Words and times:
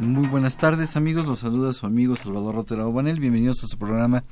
Muy 0.00 0.28
buenas 0.28 0.56
tardes 0.56 0.94
amigos, 0.94 1.26
los 1.26 1.40
saluda 1.40 1.72
su 1.72 1.84
amigo 1.84 2.14
Salvador 2.14 2.54
Rotera 2.54 2.86
Obanel, 2.86 3.18
bienvenidos 3.18 3.64
a 3.64 3.66
su 3.66 3.76
programa 3.76 4.22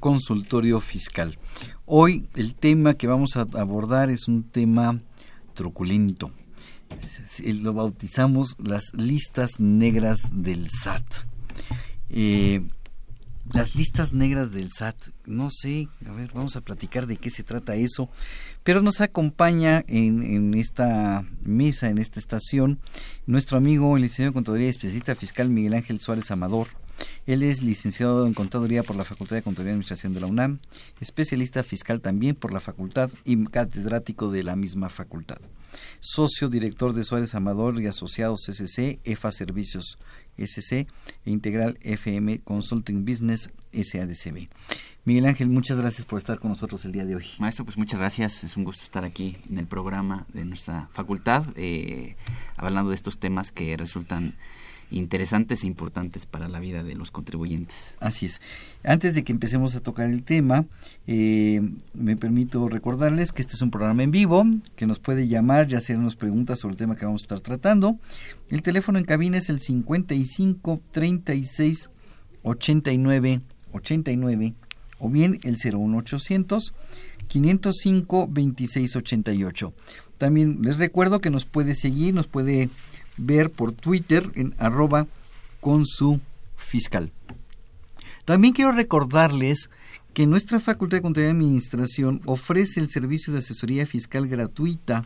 Consultorio 0.00 0.80
Fiscal. 0.80 1.38
Hoy 1.86 2.28
el 2.34 2.56
tema 2.56 2.94
que 2.94 3.06
vamos 3.06 3.36
a 3.36 3.42
abordar 3.42 4.10
es 4.10 4.26
un 4.26 4.42
tema 4.42 5.00
truculento. 5.54 6.32
Lo 7.44 7.72
bautizamos 7.72 8.56
las 8.58 8.92
listas 8.94 9.60
negras 9.60 10.18
del 10.32 10.68
SAT. 10.68 11.04
Eh, 12.10 12.66
las 13.52 13.74
listas 13.74 14.12
negras 14.12 14.52
del 14.52 14.70
SAT, 14.72 14.96
no 15.26 15.50
sé, 15.50 15.88
a 16.06 16.12
ver, 16.12 16.30
vamos 16.32 16.56
a 16.56 16.60
platicar 16.62 17.06
de 17.06 17.16
qué 17.16 17.30
se 17.30 17.42
trata 17.42 17.74
eso, 17.74 18.08
pero 18.62 18.80
nos 18.80 19.00
acompaña 19.00 19.84
en, 19.86 20.54
esta 20.54 21.24
mesa, 21.42 21.88
en 21.88 21.98
esta 21.98 22.18
estación, 22.18 22.80
nuestro 23.26 23.58
amigo, 23.58 23.96
el 23.96 24.02
licenciado 24.02 24.28
en 24.28 24.34
Contaduría 24.34 24.66
y 24.66 24.70
especialista 24.70 25.14
fiscal 25.14 25.50
Miguel 25.50 25.74
Ángel 25.74 26.00
Suárez 26.00 26.30
Amador. 26.30 26.68
Él 27.26 27.42
es 27.42 27.60
licenciado 27.60 28.26
en 28.26 28.34
Contaduría 28.34 28.82
por 28.82 28.96
la 28.96 29.04
Facultad 29.04 29.36
de 29.36 29.42
Contaduría 29.42 29.70
y 29.70 29.74
Administración 29.74 30.14
de 30.14 30.20
la 30.20 30.26
UNAM, 30.26 30.60
especialista 31.00 31.62
fiscal 31.62 32.00
también 32.00 32.36
por 32.36 32.52
la 32.52 32.60
facultad 32.60 33.10
y 33.24 33.44
catedrático 33.46 34.30
de 34.30 34.44
la 34.44 34.56
misma 34.56 34.88
facultad. 34.88 35.38
Socio 36.00 36.48
director 36.48 36.92
de 36.92 37.02
Suárez 37.02 37.34
Amador 37.34 37.80
y 37.80 37.88
asociados 37.88 38.48
SC, 38.48 39.00
EFA 39.04 39.32
Servicios 39.32 39.98
SC 40.38 40.72
e 40.72 40.86
Integral 41.30 41.78
FM 41.82 42.40
Consulting 42.40 43.04
Business 43.04 43.50
SADCB. 43.72 44.48
Miguel 45.04 45.26
Ángel, 45.26 45.48
muchas 45.48 45.78
gracias 45.78 46.06
por 46.06 46.18
estar 46.18 46.38
con 46.38 46.48
nosotros 46.48 46.84
el 46.86 46.92
día 46.92 47.04
de 47.04 47.16
hoy. 47.16 47.26
Maestro, 47.38 47.64
pues 47.66 47.76
muchas 47.76 48.00
gracias. 48.00 48.42
Es 48.42 48.56
un 48.56 48.64
gusto 48.64 48.84
estar 48.84 49.04
aquí 49.04 49.36
en 49.50 49.58
el 49.58 49.66
programa 49.66 50.26
de 50.32 50.46
nuestra 50.46 50.88
facultad, 50.92 51.44
eh, 51.56 52.16
hablando 52.56 52.88
de 52.88 52.96
estos 52.96 53.18
temas 53.18 53.52
que 53.52 53.76
resultan 53.76 54.34
interesantes 54.90 55.64
e 55.64 55.66
importantes 55.66 56.26
para 56.26 56.48
la 56.48 56.60
vida 56.60 56.82
de 56.82 56.94
los 56.94 57.10
contribuyentes. 57.10 57.94
Así 58.00 58.26
es. 58.26 58.40
Antes 58.82 59.14
de 59.14 59.24
que 59.24 59.32
empecemos 59.32 59.74
a 59.74 59.80
tocar 59.80 60.08
el 60.10 60.22
tema, 60.22 60.66
eh, 61.06 61.60
me 61.92 62.16
permito 62.16 62.68
recordarles 62.68 63.32
que 63.32 63.42
este 63.42 63.54
es 63.54 63.62
un 63.62 63.70
programa 63.70 64.02
en 64.02 64.10
vivo, 64.10 64.44
que 64.76 64.86
nos 64.86 64.98
puede 64.98 65.28
llamar 65.28 65.70
y 65.70 65.74
hacernos 65.74 66.16
preguntas 66.16 66.60
sobre 66.60 66.72
el 66.72 66.78
tema 66.78 66.96
que 66.96 67.06
vamos 67.06 67.22
a 67.22 67.24
estar 67.24 67.40
tratando. 67.40 67.98
El 68.50 68.62
teléfono 68.62 68.98
en 68.98 69.04
cabina 69.04 69.38
es 69.38 69.48
el 69.48 69.60
55 69.60 70.80
36 70.92 71.90
89 72.42 73.40
89 73.72 74.54
o 74.98 75.08
bien 75.08 75.40
el 75.42 75.56
01800 75.56 76.72
505 77.26 78.28
26 78.28 78.96
88. 78.96 79.72
También 80.18 80.58
les 80.62 80.78
recuerdo 80.78 81.20
que 81.20 81.30
nos 81.30 81.44
puede 81.44 81.74
seguir, 81.74 82.14
nos 82.14 82.26
puede 82.26 82.70
ver 83.16 83.50
por 83.50 83.72
Twitter 83.72 84.30
en 84.34 84.54
arroba 84.58 85.06
con 85.60 85.86
su 85.86 86.20
fiscal. 86.56 87.12
También 88.24 88.54
quiero 88.54 88.72
recordarles 88.72 89.68
que 90.12 90.26
nuestra 90.26 90.60
Facultad 90.60 90.98
de 90.98 91.02
Contabilidad 91.02 91.34
y 91.34 91.36
Administración 91.38 92.20
ofrece 92.24 92.80
el 92.80 92.88
servicio 92.88 93.32
de 93.32 93.40
asesoría 93.40 93.84
fiscal 93.86 94.28
gratuita 94.28 95.04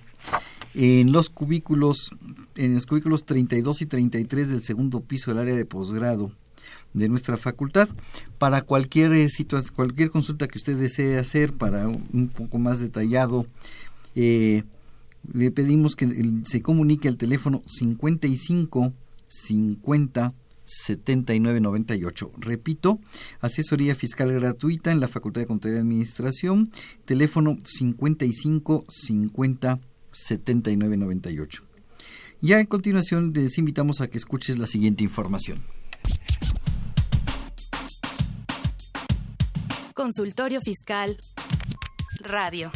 en 0.75 1.13
los 1.13 1.31
cubículos 1.31 2.11
en 2.57 2.75
los 2.75 2.87
cubículos 2.87 3.25
32 3.25 3.83
y 3.83 3.87
33 3.87 4.51
del 4.51 4.63
segundo 4.63 5.01
piso 5.01 5.31
del 5.31 5.39
área 5.41 5.57
de 5.57 5.65
posgrado 5.65 6.33
de 6.93 7.09
nuestra 7.09 7.37
facultad 7.37 7.89
para 8.39 8.63
cualquier 8.63 9.13
eh, 9.15 9.29
situación, 9.31 9.75
cualquier 9.75 10.11
consulta 10.11 10.47
que 10.49 10.59
usted 10.59 10.77
desee 10.77 11.19
hacer 11.19 11.53
para 11.55 11.89
un- 11.89 12.31
poco 12.35 12.59
más 12.59 12.79
detallado 12.81 13.47
eh, 14.15 14.65
le 15.33 15.51
pedimos 15.51 15.97
que 15.97 16.09
se 16.45 16.63
comunique 16.63 17.09
al 17.09 17.17
teléfono 17.17 17.63
55 17.67 18.93
50 19.29 20.35
79 20.65 21.61
98. 21.61 22.33
Repito, 22.39 23.01
asesoría 23.41 23.95
fiscal 23.95 24.33
gratuita 24.33 24.93
en 24.93 25.01
la 25.01 25.09
Facultad 25.09 25.41
de 25.41 25.47
Contaduría 25.47 25.79
y 25.79 25.83
Administración, 25.83 26.69
teléfono 27.05 27.57
55 27.65 28.85
50 28.89 29.81
79 30.13 30.97
98. 30.97 31.65
Ya 32.41 32.61
en 32.61 32.67
continuación 32.67 33.33
les 33.35 33.59
invitamos 33.59 34.01
a 34.01 34.09
que 34.09 34.19
escuches 34.19 34.59
la 34.59 34.67
siguiente 34.67 35.03
información. 35.03 35.65
Consultorio 39.95 40.61
Fiscal. 40.61 41.19
Radio. 42.21 42.71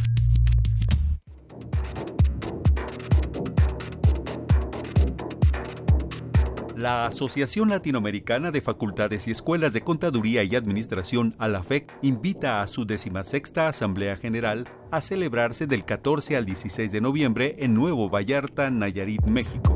La 6.83 7.05
Asociación 7.05 7.69
Latinoamericana 7.69 8.51
de 8.51 8.59
Facultades 8.59 9.29
y 9.29 9.31
Escuelas 9.31 9.71
de 9.71 9.79
Contaduría 9.79 10.43
y 10.43 10.53
Administración, 10.57 11.33
ALAFEC, 11.39 11.89
invita 12.01 12.61
a 12.61 12.67
su 12.67 12.85
decimasexta 12.85 13.69
Asamblea 13.69 14.17
General 14.17 14.67
a 14.91 14.99
celebrarse 14.99 15.65
del 15.65 15.85
14 15.85 16.35
al 16.35 16.45
16 16.45 16.91
de 16.91 16.99
noviembre 16.99 17.55
en 17.59 17.73
Nuevo 17.73 18.09
Vallarta, 18.09 18.69
Nayarit, 18.69 19.23
México. 19.23 19.73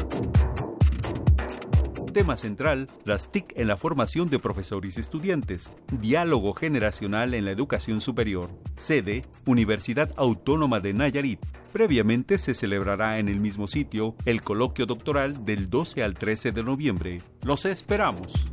Tema 2.18 2.36
central, 2.36 2.90
las 3.06 3.32
TIC 3.32 3.54
en 3.60 3.68
la 3.68 3.78
formación 3.78 4.32
de 4.32 4.40
profesores 4.40 4.98
y 4.98 5.02
estudiantes. 5.02 5.72
Diálogo 6.02 6.54
generacional 6.54 7.36
en 7.36 7.46
la 7.46 7.52
educación 7.52 8.02
superior. 8.02 8.50
Sede, 8.76 9.24
Universidad 9.46 10.10
Autónoma 10.16 10.80
de 10.80 10.96
Nayarit. 10.96 11.40
Previamente 11.72 12.40
se 12.40 12.56
celebrará 12.56 13.20
en 13.20 13.30
el 13.30 13.40
mismo 13.40 13.68
sitio 13.68 14.16
el 14.26 14.42
coloquio 14.42 14.88
doctoral 14.88 15.46
del 15.46 15.70
12 15.70 16.02
al 16.02 16.16
13 16.16 16.54
de 16.54 16.64
noviembre. 16.64 17.22
Los 17.44 17.66
esperamos. 17.66 18.50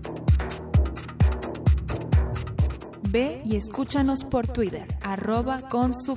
Ve 3.08 3.40
y 3.46 3.56
escúchanos 3.56 4.24
por 4.24 4.46
Twitter, 4.46 4.86
arroba 5.00 5.70
con 5.70 5.94
su. 5.94 6.14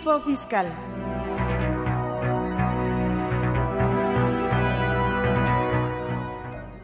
Info 0.00 0.18
Fiscal. 0.20 0.66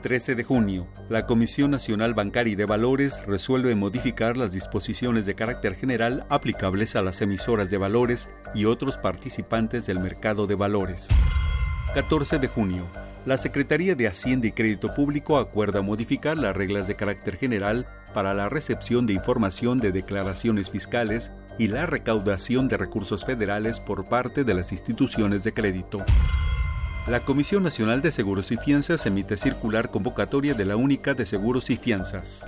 ...13 0.02 0.34
de 0.34 0.44
junio, 0.44 0.86
la 1.08 1.24
Comisión 1.24 1.70
Nacional 1.70 2.12
Bancaria 2.12 2.52
y 2.52 2.56
de 2.56 2.66
Valores 2.66 3.22
resuelve 3.26 3.74
modificar 3.74 4.36
las 4.36 4.52
disposiciones 4.52 5.24
de 5.24 5.34
carácter 5.34 5.76
general 5.76 6.26
aplicables 6.28 6.94
a 6.94 7.00
las 7.00 7.22
emisoras 7.22 7.70
de 7.70 7.78
valores 7.78 8.28
y 8.54 8.66
otros 8.66 8.98
participantes 8.98 9.86
del 9.86 9.98
mercado 9.98 10.46
de 10.46 10.54
valores. 10.54 11.08
14 11.94 12.38
de 12.38 12.48
junio, 12.48 12.86
la 13.24 13.38
Secretaría 13.38 13.94
de 13.94 14.06
Hacienda 14.08 14.46
y 14.46 14.52
Crédito 14.52 14.92
Público 14.92 15.38
acuerda 15.38 15.80
modificar 15.80 16.36
las 16.36 16.54
reglas 16.54 16.86
de 16.86 16.96
carácter 16.96 17.38
general 17.38 17.88
para 18.12 18.34
la 18.34 18.50
recepción 18.50 19.06
de 19.06 19.14
información 19.14 19.80
de 19.80 19.90
declaraciones 19.90 20.70
fiscales 20.70 21.32
y 21.58 21.68
la 21.68 21.86
recaudación 21.86 22.68
de 22.68 22.76
recursos 22.76 23.24
federales 23.24 23.80
por 23.80 24.06
parte 24.06 24.44
de 24.44 24.54
las 24.54 24.72
instituciones 24.72 25.44
de 25.44 25.54
crédito. 25.54 26.04
La 27.06 27.24
Comisión 27.24 27.62
Nacional 27.62 28.02
de 28.02 28.10
Seguros 28.10 28.50
y 28.50 28.56
Fianzas 28.56 29.06
emite 29.06 29.36
circular 29.36 29.90
convocatoria 29.90 30.54
de 30.54 30.64
la 30.64 30.76
Única 30.76 31.14
de 31.14 31.24
Seguros 31.24 31.70
y 31.70 31.76
Fianzas. 31.76 32.44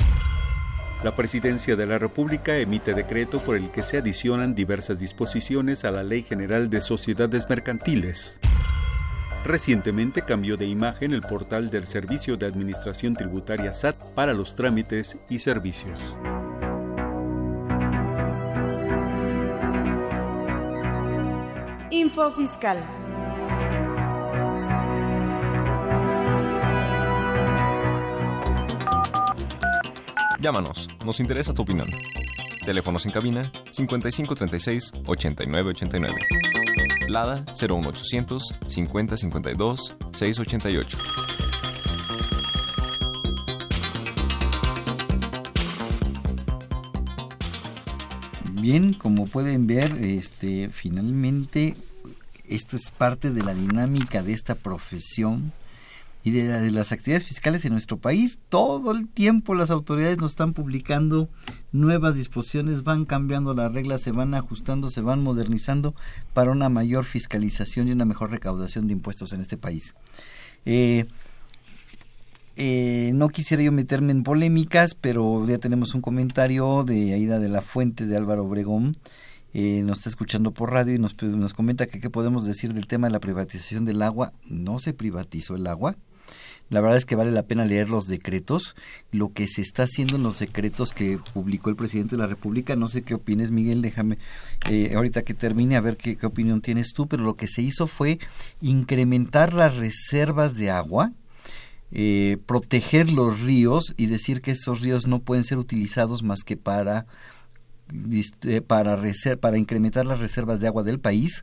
La 1.04 1.14
Presidencia 1.14 1.76
de 1.76 1.86
la 1.86 1.98
República 1.98 2.56
emite 2.56 2.92
decreto 2.92 3.40
por 3.40 3.54
el 3.54 3.70
que 3.70 3.84
se 3.84 3.98
adicionan 3.98 4.56
diversas 4.56 4.98
disposiciones 4.98 5.84
a 5.84 5.92
la 5.92 6.02
Ley 6.02 6.24
General 6.24 6.68
de 6.68 6.80
Sociedades 6.80 7.48
Mercantiles. 7.48 8.40
Recientemente 9.44 10.22
cambió 10.22 10.56
de 10.56 10.66
imagen 10.66 11.12
el 11.12 11.22
portal 11.22 11.70
del 11.70 11.86
Servicio 11.86 12.36
de 12.36 12.46
Administración 12.46 13.14
Tributaria 13.14 13.72
SAT 13.72 13.96
para 14.16 14.34
los 14.34 14.56
trámites 14.56 15.18
y 15.30 15.38
servicios. 15.38 16.18
Info 22.08 22.30
Fiscal. 22.30 22.78
Llámanos, 30.40 30.88
nos 31.04 31.20
interesa 31.20 31.52
tu 31.52 31.60
opinión. 31.60 31.86
Teléfonos 32.64 33.04
en 33.04 33.12
cabina 33.12 33.52
5536 33.72 34.92
8989. 35.04 36.14
Lada 37.08 37.44
01800 37.60 38.54
5052 38.66 39.94
688. 40.12 40.98
Bien, 48.60 48.92
como 48.92 49.26
pueden 49.26 49.66
ver, 49.66 49.92
este 50.02 50.68
finalmente 50.70 51.76
esto 52.48 52.76
es 52.76 52.90
parte 52.90 53.30
de 53.30 53.42
la 53.42 53.54
dinámica 53.54 54.22
de 54.22 54.32
esta 54.32 54.54
profesión 54.54 55.52
y 56.24 56.30
de, 56.30 56.70
las 56.70 56.92
actividades 56.92 57.26
fiscales 57.26 57.64
en 57.64 57.72
nuestro 57.72 57.96
país. 57.96 58.38
Todo 58.48 58.92
el 58.92 59.08
tiempo 59.08 59.54
las 59.54 59.70
autoridades 59.70 60.18
nos 60.18 60.32
están 60.32 60.52
publicando 60.52 61.28
nuevas 61.72 62.16
disposiciones, 62.16 62.82
van 62.82 63.04
cambiando 63.04 63.54
las 63.54 63.72
reglas, 63.72 64.02
se 64.02 64.12
van 64.12 64.34
ajustando, 64.34 64.88
se 64.88 65.00
van 65.00 65.22
modernizando 65.22 65.94
para 66.34 66.50
una 66.50 66.68
mayor 66.68 67.04
fiscalización 67.04 67.88
y 67.88 67.92
una 67.92 68.04
mejor 68.04 68.30
recaudación 68.30 68.86
de 68.86 68.94
impuestos 68.94 69.32
en 69.32 69.40
este 69.40 69.56
país. 69.56 69.94
Eh, 70.66 71.06
eh, 72.56 73.12
no 73.14 73.28
quisiera 73.28 73.62
yo 73.62 73.70
meterme 73.70 74.10
en 74.10 74.24
polémicas, 74.24 74.94
pero 74.94 75.46
ya 75.46 75.58
tenemos 75.58 75.94
un 75.94 76.00
comentario 76.00 76.82
de 76.82 77.14
Aida 77.14 77.38
de 77.38 77.48
la 77.48 77.62
Fuente 77.62 78.04
de 78.04 78.16
Álvaro 78.16 78.44
Obregón. 78.44 78.96
Eh, 79.54 79.82
nos 79.84 79.98
está 79.98 80.10
escuchando 80.10 80.52
por 80.52 80.72
radio 80.72 80.94
y 80.94 80.98
nos, 80.98 81.20
nos 81.22 81.54
comenta 81.54 81.86
que 81.86 82.00
qué 82.00 82.10
podemos 82.10 82.44
decir 82.44 82.74
del 82.74 82.86
tema 82.86 83.06
de 83.06 83.12
la 83.12 83.20
privatización 83.20 83.84
del 83.84 84.02
agua. 84.02 84.32
No 84.44 84.78
se 84.78 84.92
privatizó 84.92 85.56
el 85.56 85.66
agua, 85.66 85.96
la 86.70 86.82
verdad 86.82 86.98
es 86.98 87.06
que 87.06 87.16
vale 87.16 87.32
la 87.32 87.44
pena 87.44 87.64
leer 87.64 87.88
los 87.88 88.06
decretos, 88.06 88.76
lo 89.10 89.32
que 89.32 89.48
se 89.48 89.62
está 89.62 89.84
haciendo 89.84 90.16
en 90.16 90.22
los 90.22 90.38
decretos 90.38 90.92
que 90.92 91.18
publicó 91.32 91.70
el 91.70 91.76
presidente 91.76 92.16
de 92.16 92.22
la 92.22 92.26
República. 92.26 92.76
No 92.76 92.88
sé 92.88 93.02
qué 93.02 93.14
opines, 93.14 93.50
Miguel, 93.50 93.80
déjame 93.80 94.18
eh, 94.68 94.92
ahorita 94.94 95.22
que 95.22 95.32
termine 95.32 95.76
a 95.76 95.80
ver 95.80 95.96
qué, 95.96 96.16
qué 96.16 96.26
opinión 96.26 96.60
tienes 96.60 96.92
tú, 96.92 97.06
pero 97.06 97.24
lo 97.24 97.36
que 97.36 97.48
se 97.48 97.62
hizo 97.62 97.86
fue 97.86 98.18
incrementar 98.60 99.54
las 99.54 99.76
reservas 99.76 100.56
de 100.56 100.70
agua, 100.70 101.12
eh, 101.90 102.36
proteger 102.44 103.10
los 103.10 103.40
ríos 103.40 103.94
y 103.96 104.06
decir 104.06 104.42
que 104.42 104.50
esos 104.50 104.82
ríos 104.82 105.06
no 105.06 105.20
pueden 105.20 105.44
ser 105.44 105.56
utilizados 105.56 106.22
más 106.22 106.42
que 106.44 106.58
para 106.58 107.06
para, 108.66 109.00
para 109.40 109.58
incrementar 109.58 110.06
las 110.06 110.20
reservas 110.20 110.60
de 110.60 110.66
agua 110.66 110.82
del 110.82 111.00
país, 111.00 111.42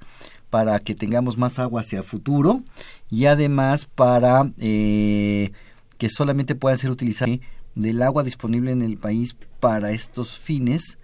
para 0.50 0.80
que 0.80 0.96
tengamos 0.96 1.38
más 1.38 1.60
agua 1.60 1.82
hacia 1.82 2.00
el 2.00 2.06
futuro 2.06 2.62
y 3.10 3.26
además 3.26 3.86
para 3.86 4.52
eh, 4.58 5.52
que 5.98 6.10
solamente 6.10 6.56
puedan 6.56 6.78
ser 6.78 6.92
utilizadas 6.92 7.40
del 7.76 8.02
agua 8.02 8.24
disponible 8.24 8.72
en 8.72 8.82
el 8.82 8.98
país 8.98 9.36
para 9.60 9.92
estos 9.92 10.38
fines 10.38 10.98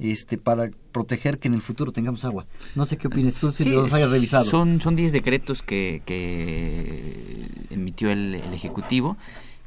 este 0.00 0.38
para 0.38 0.70
proteger 0.92 1.38
que 1.38 1.48
en 1.48 1.54
el 1.54 1.60
futuro 1.60 1.92
tengamos 1.92 2.24
agua. 2.24 2.46
No 2.74 2.86
sé 2.86 2.96
qué 2.96 3.08
opinas 3.08 3.34
tú 3.34 3.52
si 3.52 3.64
Sí, 3.64 3.70
los 3.70 3.92
hayas 3.92 4.10
revisado. 4.10 4.44
Son, 4.44 4.80
son 4.80 4.96
10 4.96 5.12
decretos 5.12 5.62
que, 5.62 6.02
que 6.06 7.46
emitió 7.68 8.10
el, 8.10 8.34
el 8.34 8.54
Ejecutivo 8.54 9.18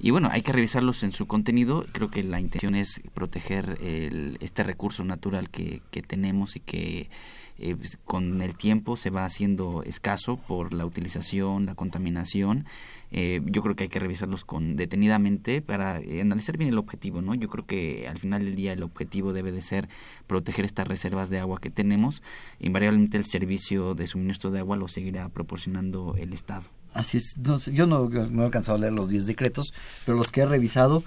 y 0.03 0.11
bueno, 0.11 0.27
hay 0.29 0.41
que 0.41 0.51
revisarlos 0.51 1.01
en 1.03 1.13
su 1.13 1.27
contenido. 1.27 1.85
Creo 1.93 2.09
que 2.09 2.23
la 2.23 2.41
intención 2.41 2.75
es 2.75 2.99
proteger 3.13 3.77
el, 3.81 4.37
este 4.41 4.61
recurso 4.61 5.05
natural 5.05 5.49
que, 5.49 5.81
que 5.91 6.01
tenemos 6.01 6.57
y 6.57 6.59
que 6.59 7.09
eh, 7.57 7.77
pues, 7.77 7.97
con 8.03 8.41
el 8.41 8.53
tiempo 8.57 8.97
se 8.97 9.11
va 9.11 9.23
haciendo 9.23 9.81
escaso 9.83 10.35
por 10.35 10.73
la 10.73 10.85
utilización, 10.85 11.65
la 11.65 11.75
contaminación. 11.75 12.65
Eh, 13.11 13.39
yo 13.45 13.61
creo 13.61 13.77
que 13.77 13.83
hay 13.83 13.89
que 13.89 13.99
revisarlos 13.99 14.43
con 14.43 14.75
detenidamente 14.75 15.61
para 15.61 16.01
eh, 16.01 16.19
analizar 16.19 16.57
bien 16.57 16.71
el 16.71 16.79
objetivo, 16.79 17.21
¿no? 17.21 17.33
Yo 17.33 17.47
creo 17.47 17.65
que 17.65 18.05
al 18.09 18.17
final 18.17 18.43
del 18.43 18.57
día 18.57 18.73
el 18.73 18.83
objetivo 18.83 19.31
debe 19.31 19.53
de 19.53 19.61
ser 19.61 19.87
proteger 20.27 20.65
estas 20.65 20.85
reservas 20.85 21.29
de 21.29 21.39
agua 21.39 21.61
que 21.61 21.69
tenemos. 21.69 22.23
Invariablemente 22.59 23.15
el 23.15 23.23
servicio 23.23 23.95
de 23.95 24.05
suministro 24.05 24.51
de 24.51 24.59
agua 24.59 24.75
lo 24.75 24.89
seguirá 24.89 25.29
proporcionando 25.29 26.17
el 26.17 26.33
Estado. 26.33 26.82
Así 26.93 27.17
es, 27.17 27.37
no 27.37 27.57
yo 27.59 27.87
no, 27.87 28.07
no 28.09 28.41
he 28.41 28.45
alcanzado 28.45 28.77
a 28.77 28.81
leer 28.81 28.93
los 28.93 29.09
10 29.09 29.25
decretos, 29.25 29.73
pero 30.05 30.17
los 30.17 30.31
que 30.31 30.41
he 30.41 30.45
revisado 30.45 31.03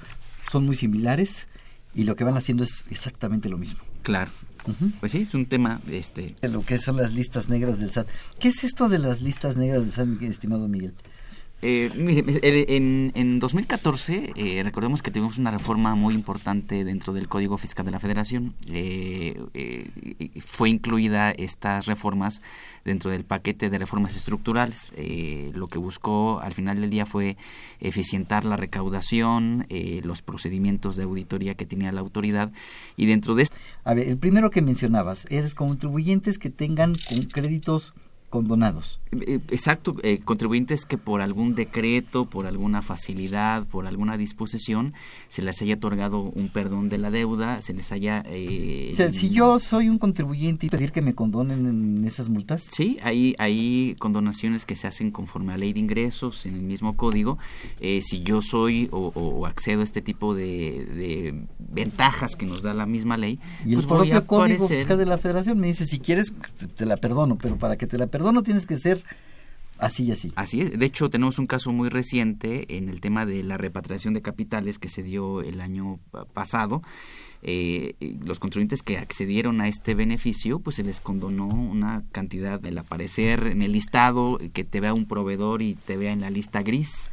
son 0.50 0.66
muy 0.66 0.76
similares 0.76 1.48
y 1.94 2.04
lo 2.04 2.16
que 2.16 2.24
van 2.24 2.36
haciendo 2.36 2.64
es 2.64 2.84
exactamente 2.90 3.48
lo 3.48 3.58
mismo. 3.58 3.80
Claro. 4.02 4.30
Pues 5.00 5.12
sí, 5.12 5.18
es 5.18 5.32
un 5.32 5.46
tema 5.46 5.80
este 5.88 6.34
De 6.42 6.48
lo 6.48 6.64
que 6.64 6.76
son 6.78 6.96
las 6.96 7.12
listas 7.12 7.48
negras 7.48 7.78
del 7.78 7.92
SAT. 7.92 8.08
¿Qué 8.40 8.48
es 8.48 8.64
esto 8.64 8.88
de 8.88 8.98
las 8.98 9.20
listas 9.20 9.56
negras 9.56 9.82
del 9.82 9.92
SAT, 9.92 10.22
estimado 10.22 10.66
Miguel? 10.66 10.94
Eh, 11.62 11.90
mire, 11.96 12.22
eh, 12.42 12.76
en, 12.76 13.12
en 13.14 13.38
2014 13.38 14.34
eh, 14.36 14.60
recordemos 14.62 15.00
que 15.00 15.10
tuvimos 15.10 15.38
una 15.38 15.50
reforma 15.50 15.94
muy 15.94 16.12
importante 16.12 16.84
dentro 16.84 17.14
del 17.14 17.28
Código 17.28 17.56
Fiscal 17.56 17.86
de 17.86 17.92
la 17.92 17.98
Federación. 17.98 18.54
Eh, 18.68 19.42
eh, 19.54 19.90
fue 20.40 20.68
incluida 20.68 21.30
estas 21.30 21.86
reformas 21.86 22.42
dentro 22.84 23.10
del 23.10 23.24
paquete 23.24 23.70
de 23.70 23.78
reformas 23.78 24.16
estructurales. 24.16 24.90
Eh, 24.96 25.50
lo 25.54 25.68
que 25.68 25.78
buscó 25.78 26.40
al 26.40 26.52
final 26.52 26.78
del 26.78 26.90
día 26.90 27.06
fue 27.06 27.38
eficientar 27.80 28.44
la 28.44 28.56
recaudación, 28.56 29.66
los 30.02 30.20
procedimientos 30.20 30.96
de 30.96 31.04
auditoría 31.04 31.54
que 31.54 31.64
tenía 31.64 31.90
la 31.90 32.00
autoridad 32.00 32.52
y 32.96 33.06
dentro 33.06 33.34
de. 33.34 33.48
A 33.84 33.94
ver, 33.94 34.08
el 34.08 34.18
primero 34.18 34.50
que 34.50 34.60
mencionabas, 34.60 35.26
eres 35.30 35.54
contribuyentes 35.54 36.38
que 36.38 36.50
tengan 36.50 36.94
créditos 37.32 37.94
condonados. 38.30 39.00
Eh, 39.12 39.40
Exacto, 39.50 39.94
eh, 40.02 40.18
contribuyentes 40.24 40.84
que 40.84 40.98
por 40.98 41.20
algún 41.20 41.54
decreto, 41.54 42.26
por 42.26 42.46
alguna 42.46 42.82
facilidad, 42.82 43.64
por 43.66 43.86
alguna 43.86 44.16
disposición, 44.16 44.94
se 45.28 45.42
les 45.42 45.60
haya 45.62 45.74
otorgado 45.74 46.20
un 46.22 46.48
perdón 46.48 46.88
de 46.88 46.98
la 46.98 47.10
deuda, 47.10 47.60
se 47.62 47.72
les 47.72 47.92
haya... 47.92 48.22
eh, 48.26 48.90
O 48.92 48.96
sea, 48.96 49.12
si 49.12 49.30
yo 49.30 49.58
soy 49.58 49.88
un 49.88 49.98
contribuyente 49.98 50.66
y 50.66 50.68
pedir 50.68 50.92
que 50.92 51.02
me 51.02 51.14
condonen 51.14 51.66
en 51.66 52.04
esas 52.04 52.28
multas. 52.28 52.66
Sí, 52.70 52.98
hay, 53.02 53.34
hay 53.38 53.94
condonaciones 53.98 54.66
que 54.66 54.76
se 54.76 54.86
hacen 54.86 55.10
conforme 55.10 55.52
a 55.52 55.56
ley 55.56 55.72
de 55.72 55.80
ingresos 55.80 56.44
en 56.46 56.54
el 56.56 56.62
mismo 56.62 56.96
código. 56.96 57.38
Eh, 57.80 58.00
si 58.02 58.22
yo 58.22 58.42
soy 58.42 58.88
o, 58.92 59.46
accedo 59.46 59.80
a 59.80 59.84
este 59.84 60.02
tipo 60.02 60.34
de, 60.34 60.84
de 60.84 61.44
ventajas 61.58 62.36
que 62.36 62.46
nos 62.46 62.62
da 62.62 62.74
la 62.74 62.86
misma 62.86 63.16
ley, 63.16 63.38
Y 63.64 63.70
el 63.70 63.74
pues 63.76 63.86
voy 63.86 64.10
a 64.10 64.20
propio 64.22 64.26
Código 64.26 64.64
aparecer- 64.66 64.78
Fiscal 64.78 64.98
de 64.98 65.06
la 65.06 65.18
Federación 65.18 65.58
me 65.58 65.68
dice, 65.68 65.86
si 65.86 65.98
quieres, 66.00 66.32
te- 66.58 66.66
te 66.66 66.86
la 66.86 66.96
perdono, 66.96 67.36
pero 67.38 67.56
para 67.56 67.76
que 67.76 67.86
te 67.86 67.96
la 67.98 68.06
perdono 68.16 68.42
tienes 68.42 68.64
que 68.66 68.76
ser 68.76 69.02
así 69.78 70.04
y 70.04 70.12
así. 70.12 70.32
Así 70.36 70.60
es. 70.62 70.78
De 70.78 70.86
hecho, 70.86 71.10
tenemos 71.10 71.38
un 71.38 71.46
caso 71.46 71.70
muy 71.70 71.88
reciente 71.90 72.76
en 72.78 72.88
el 72.88 73.00
tema 73.00 73.26
de 73.26 73.42
la 73.42 73.58
repatriación 73.58 74.14
de 74.14 74.22
capitales 74.22 74.78
que 74.78 74.88
se 74.88 75.02
dio 75.02 75.42
el 75.42 75.60
año 75.60 75.98
pa- 76.10 76.24
pasado. 76.24 76.82
Eh, 77.42 77.94
los 78.24 78.38
contribuyentes 78.40 78.82
que 78.82 78.96
accedieron 78.96 79.60
a 79.60 79.68
este 79.68 79.94
beneficio, 79.94 80.58
pues 80.60 80.76
se 80.76 80.82
les 80.82 81.02
condonó 81.02 81.46
una 81.46 82.02
cantidad 82.10 82.58
del 82.58 82.78
aparecer 82.78 83.46
en 83.48 83.60
el 83.60 83.72
listado, 83.72 84.38
que 84.54 84.64
te 84.64 84.80
vea 84.80 84.94
un 84.94 85.06
proveedor 85.06 85.60
y 85.60 85.74
te 85.74 85.98
vea 85.98 86.12
en 86.12 86.22
la 86.22 86.30
lista 86.30 86.62
gris. 86.62 87.10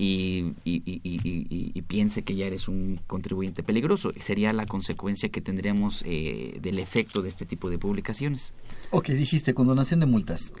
Y, 0.00 0.54
y, 0.64 1.82
piense 1.88 2.22
que 2.22 2.36
ya 2.36 2.46
eres 2.46 2.68
un 2.68 3.00
contribuyente 3.08 3.64
peligroso. 3.64 4.12
Sería 4.16 4.52
la 4.52 4.64
consecuencia 4.64 5.28
que 5.28 5.40
tendríamos 5.40 6.04
eh, 6.06 6.58
del 6.62 6.78
efecto 6.78 7.20
de 7.20 7.28
este 7.28 7.44
tipo 7.46 7.68
de 7.68 7.78
publicaciones. 7.78 8.52
Ok, 8.90 9.08
dijiste 9.08 9.54
condonación 9.54 9.98
de 10.00 10.06
multas. 10.06 10.52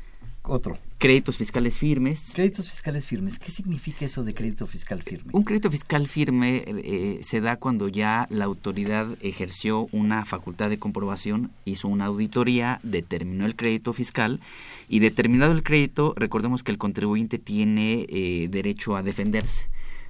Otro. 0.48 0.78
Créditos 0.96 1.36
fiscales 1.36 1.78
firmes. 1.78 2.32
Créditos 2.34 2.68
fiscales 2.68 3.06
firmes. 3.06 3.38
¿Qué 3.38 3.50
significa 3.50 4.06
eso 4.06 4.24
de 4.24 4.34
crédito 4.34 4.66
fiscal 4.66 5.02
firme? 5.02 5.30
Un 5.32 5.44
crédito 5.44 5.70
fiscal 5.70 6.08
firme 6.08 6.64
eh, 6.66 7.20
se 7.22 7.40
da 7.40 7.56
cuando 7.56 7.86
ya 7.88 8.26
la 8.30 8.46
autoridad 8.46 9.06
ejerció 9.20 9.88
una 9.92 10.24
facultad 10.24 10.70
de 10.70 10.78
comprobación, 10.78 11.50
hizo 11.66 11.86
una 11.86 12.06
auditoría, 12.06 12.80
determinó 12.82 13.44
el 13.44 13.56
crédito 13.56 13.92
fiscal 13.92 14.40
y 14.88 15.00
determinado 15.00 15.52
el 15.52 15.62
crédito, 15.62 16.14
recordemos 16.16 16.62
que 16.62 16.72
el 16.72 16.78
contribuyente 16.78 17.38
tiene 17.38 18.06
eh, 18.08 18.48
derecho 18.50 18.96
a 18.96 19.02
defenderse. 19.02 19.66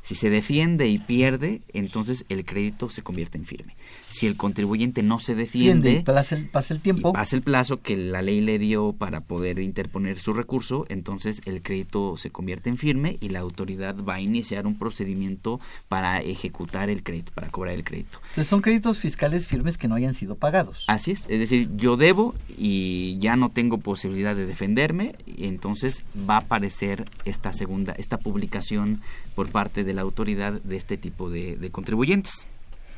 Si 0.08 0.14
se 0.14 0.30
defiende 0.30 0.88
y 0.88 0.98
pierde, 0.98 1.60
entonces 1.74 2.24
el 2.30 2.46
crédito 2.46 2.88
se 2.88 3.02
convierte 3.02 3.36
en 3.36 3.44
firme. 3.44 3.76
Si 4.08 4.26
el 4.26 4.38
contribuyente 4.38 5.02
no 5.02 5.18
se 5.18 5.34
defiende, 5.34 6.02
pasa 6.02 6.34
el, 6.34 6.48
pasa 6.48 6.72
el 6.72 6.80
tiempo. 6.80 7.12
pasa 7.12 7.36
el 7.36 7.42
plazo 7.42 7.82
que 7.82 7.94
la 7.94 8.22
ley 8.22 8.40
le 8.40 8.58
dio 8.58 8.94
para 8.94 9.20
poder 9.20 9.58
interponer 9.58 10.18
su 10.18 10.32
recurso, 10.32 10.86
entonces 10.88 11.42
el 11.44 11.60
crédito 11.60 12.16
se 12.16 12.30
convierte 12.30 12.70
en 12.70 12.78
firme 12.78 13.18
y 13.20 13.28
la 13.28 13.40
autoridad 13.40 13.96
va 14.02 14.14
a 14.14 14.20
iniciar 14.22 14.66
un 14.66 14.78
procedimiento 14.78 15.60
para 15.88 16.22
ejecutar 16.22 16.88
el 16.88 17.02
crédito, 17.02 17.32
para 17.34 17.50
cobrar 17.50 17.74
el 17.74 17.84
crédito. 17.84 18.18
Entonces 18.30 18.48
son 18.48 18.62
créditos 18.62 18.98
fiscales 18.98 19.46
firmes 19.46 19.76
que 19.76 19.88
no 19.88 19.94
hayan 19.94 20.14
sido 20.14 20.36
pagados. 20.36 20.84
Así 20.86 21.10
es, 21.10 21.26
es 21.28 21.38
decir, 21.38 21.68
yo 21.76 21.98
debo 21.98 22.34
y 22.56 23.18
ya 23.18 23.36
no 23.36 23.50
tengo 23.50 23.76
posibilidad 23.76 24.34
de 24.34 24.46
defenderme, 24.46 25.16
y 25.26 25.48
entonces 25.48 26.04
va 26.28 26.36
a 26.36 26.40
aparecer 26.40 27.04
esta 27.26 27.52
segunda, 27.52 27.92
esta 27.98 28.16
publicación 28.16 29.02
por 29.34 29.50
parte 29.50 29.84
de 29.84 29.94
la 29.94 29.97
autoridad 30.02 30.52
de 30.62 30.76
este 30.76 30.96
tipo 30.96 31.30
de, 31.30 31.56
de 31.56 31.70
contribuyentes. 31.70 32.46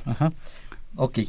Ajá. 0.05 0.33
Ok. 0.97 1.21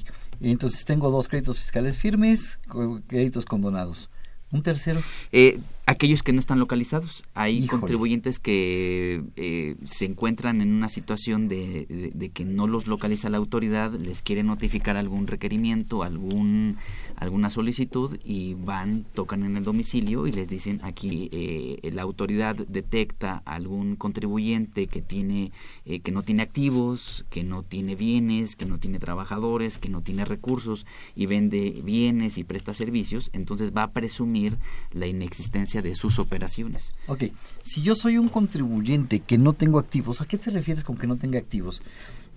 Entonces 0.42 0.86
tengo 0.86 1.12
dos 1.12 1.28
créditos 1.28 1.60
fiscales 1.60 1.98
firmes, 1.98 2.60
créditos 3.08 3.46
condonados. 3.46 4.10
¿Un 4.52 4.64
tercero? 4.64 5.02
Eh, 5.32 5.60
aquellos 5.92 6.24
que 6.24 6.34
no 6.34 6.40
están 6.40 6.60
localizados. 6.60 7.24
Hay 7.34 7.58
Híjole. 7.60 7.80
contribuyentes 7.82 8.40
que 8.40 9.24
eh, 9.36 9.76
se 9.86 10.06
encuentran 10.06 10.62
en 10.62 10.74
una 10.74 10.90
situación 10.90 11.48
de, 11.48 11.86
de- 11.88 12.12
de 12.14 12.30
que 12.30 12.46
no 12.46 12.68
los 12.68 12.88
localiza 12.88 13.30
la 13.30 13.38
autoridad, 13.38 13.92
les 13.94 14.22
quiere 14.22 14.44
notificar 14.44 14.98
algún 14.98 15.28
requerimiento, 15.28 16.04
algún 16.04 16.78
alguna 17.18 17.50
solicitud 17.52 18.18
y 18.26 18.56
van, 18.56 19.06
tocan 19.14 19.44
en 19.44 19.56
el 19.58 19.64
domicilio 19.64 20.26
y 20.26 20.32
les 20.32 20.48
dicen 20.48 20.80
aquí 20.84 21.30
eh, 21.32 21.92
la 21.94 22.02
autoridad 22.02 22.56
detecta 22.56 23.44
algún 23.46 23.96
contribuyente 23.96 24.88
que 24.88 25.02
tiene 25.02 25.52
eh, 25.86 26.00
que 26.00 26.12
no 26.12 26.24
tiene 26.24 26.42
activos, 26.42 27.26
que 27.30 27.44
no 27.44 27.62
tiene 27.62 27.96
bienes, 27.96 28.56
que 28.56 28.66
no 28.66 28.80
tiene 28.80 28.98
trabajadores, 28.98 29.78
que 29.78 29.90
no 29.90 30.02
tiene 30.02 30.26
recursos 30.26 30.86
y 31.16 31.28
vende 31.28 31.82
bienes 31.84 32.38
y 32.38 32.44
presta 32.44 32.74
servicios, 32.74 33.30
entonces 33.34 33.72
va 33.76 33.84
a 33.84 33.92
presumir 33.92 34.58
la 34.92 35.06
inexistencia 35.08 35.81
de 35.82 35.96
sus 35.96 36.20
operaciones. 36.20 36.94
Ok, 37.08 37.26
si 37.62 37.82
yo 37.82 37.96
soy 37.96 38.18
un 38.18 38.30
contribuyente 38.30 39.20
que 39.20 39.38
no 39.38 39.54
tengo 39.54 39.80
activos, 39.80 40.22
¿a 40.22 40.26
qué 40.26 40.38
te 40.38 40.52
refieres 40.52 40.84
con 40.84 40.98
que 40.98 41.08
no 41.08 41.18
tenga 41.18 41.40
activos? 41.40 41.82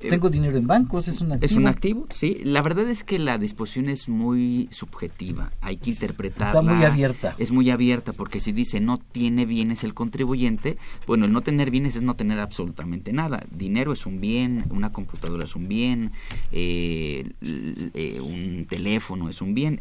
Eh, 0.01 0.09
¿Tengo 0.09 0.29
dinero 0.29 0.57
en 0.59 0.67
bancos? 0.67 1.09
¿Es 1.09 1.21
un 1.21 1.33
activo? 1.33 1.45
¿Es 1.47 1.57
un 1.57 1.67
activo? 1.67 2.07
Sí. 2.11 2.41
La 2.45 2.63
verdad 2.63 2.89
es 2.89 3.05
que 3.05 3.19
la 3.19 3.39
disposición 3.39 3.89
es 3.89 4.09
muy 4.09 4.69
subjetiva. 4.71 5.53
Hay 5.61 5.77
que 5.77 5.91
interpretarla. 5.91 6.61
Está 6.61 6.75
muy 6.75 6.85
abierta. 6.85 7.35
Es 7.39 7.53
muy 7.53 7.71
abierta 7.71 8.13
porque 8.13 8.41
si 8.41 8.53
dice 8.53 8.81
no 8.81 8.99
tiene 8.99 9.47
bienes 9.47 9.85
el 9.85 9.95
contribuyente, 9.95 10.77
bueno, 11.07 11.25
el 11.25 11.33
no 11.33 11.41
tener 11.43 11.71
bienes 11.71 11.97
es 11.97 12.03
no 12.03 12.15
tener 12.15 12.41
absolutamente 12.41 13.13
nada. 13.13 13.45
Dinero 13.51 13.93
es 13.93 14.05
un 14.05 14.21
bien, 14.21 14.67
una 14.71 14.93
computadora 14.93 15.45
es 15.45 15.57
un 15.57 15.69
bien, 15.69 16.13
eh, 16.53 17.31
eh, 17.41 18.21
un 18.21 18.67
teléfono 18.67 19.29
es 19.29 19.41
un 19.41 19.55
bien. 19.55 19.81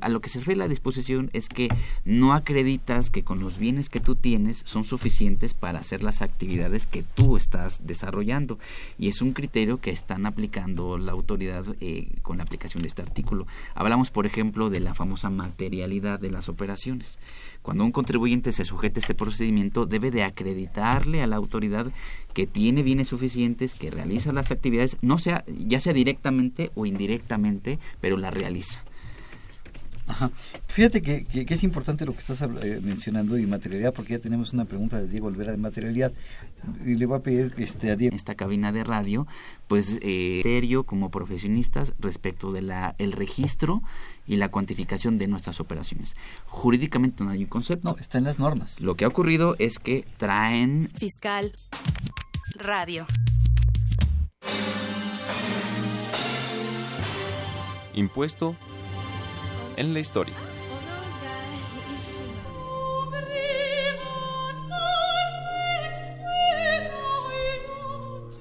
A 0.00 0.08
lo 0.08 0.20
que 0.20 0.28
se 0.28 0.38
refiere 0.38 0.58
la 0.58 0.68
disposición 0.68 1.30
es 1.32 1.48
que 1.48 1.68
no 2.04 2.32
acreditas 2.32 3.10
que 3.10 3.24
con 3.24 3.40
los 3.40 3.58
bienes 3.58 3.88
que 3.88 4.00
tú 4.00 4.14
tienes 4.14 4.62
son 4.64 4.84
suficientes 4.84 5.54
para 5.54 5.80
hacer 5.80 6.02
las 6.02 6.22
actividades 6.22 6.86
que 6.86 7.02
tú 7.02 7.36
estás 7.36 7.86
desarrollando 7.86 8.58
y 9.02 9.08
es 9.08 9.20
un 9.20 9.32
criterio 9.32 9.80
que 9.80 9.90
están 9.90 10.26
aplicando 10.26 10.96
la 10.96 11.10
autoridad 11.10 11.64
eh, 11.80 12.06
con 12.22 12.36
la 12.36 12.44
aplicación 12.44 12.84
de 12.84 12.86
este 12.86 13.02
artículo. 13.02 13.48
Hablamos, 13.74 14.12
por 14.12 14.26
ejemplo, 14.26 14.70
de 14.70 14.78
la 14.78 14.94
famosa 14.94 15.28
materialidad 15.28 16.20
de 16.20 16.30
las 16.30 16.48
operaciones. 16.48 17.18
Cuando 17.62 17.84
un 17.84 17.90
contribuyente 17.90 18.52
se 18.52 18.64
sujeta 18.64 19.00
a 19.00 19.02
este 19.02 19.16
procedimiento, 19.16 19.86
debe 19.86 20.12
de 20.12 20.22
acreditarle 20.22 21.20
a 21.20 21.26
la 21.26 21.34
autoridad 21.34 21.90
que 22.32 22.46
tiene 22.46 22.84
bienes 22.84 23.08
suficientes, 23.08 23.74
que 23.74 23.90
realiza 23.90 24.32
las 24.32 24.52
actividades, 24.52 24.96
no 25.02 25.18
sea, 25.18 25.44
ya 25.48 25.80
sea 25.80 25.92
directamente 25.92 26.70
o 26.76 26.86
indirectamente, 26.86 27.80
pero 28.00 28.16
la 28.16 28.30
realiza. 28.30 28.84
Ajá. 30.08 30.30
Fíjate 30.66 31.00
que, 31.00 31.24
que- 31.24 31.46
que 31.46 31.54
es 31.54 31.62
importante 31.62 32.04
lo 32.04 32.12
que 32.12 32.18
estás 32.18 32.42
eh, 32.42 32.80
mencionando 32.82 33.38
y 33.38 33.46
materialidad, 33.46 33.94
porque 33.94 34.14
ya 34.14 34.18
tenemos 34.18 34.52
una 34.52 34.64
pregunta 34.64 35.00
de 35.00 35.06
Diego 35.08 35.28
Olvera 35.28 35.52
de 35.52 35.56
materialidad. 35.58 36.12
Y 36.84 36.96
le 36.96 37.06
voy 37.06 37.18
a 37.18 37.22
pedir 37.22 37.54
este, 37.58 37.90
a 37.90 37.96
Diego. 37.96 38.14
esta 38.16 38.34
cabina 38.34 38.72
de 38.72 38.84
radio, 38.84 39.26
pues 39.68 39.98
eh, 40.02 40.40
criterio 40.42 40.84
como 40.84 41.10
profesionistas 41.10 41.94
respecto 41.98 42.52
de 42.52 42.62
la 42.62 42.94
el 42.98 43.12
registro 43.12 43.82
y 44.26 44.36
la 44.36 44.48
cuantificación 44.50 45.18
de 45.18 45.28
nuestras 45.28 45.60
operaciones. 45.60 46.14
Jurídicamente 46.46 47.22
no 47.24 47.30
hay 47.30 47.44
un 47.44 47.48
concepto. 47.48 47.90
No, 47.90 47.96
está 47.98 48.18
en 48.18 48.24
las 48.24 48.38
normas. 48.38 48.80
Lo 48.80 48.96
que 48.96 49.04
ha 49.04 49.08
ocurrido 49.08 49.56
es 49.58 49.78
que 49.78 50.04
traen 50.18 50.90
Fiscal 50.98 51.52
Radio. 52.56 53.06
Impuesto 57.94 58.56
en 59.76 59.94
la 59.94 60.00
historia. 60.00 60.34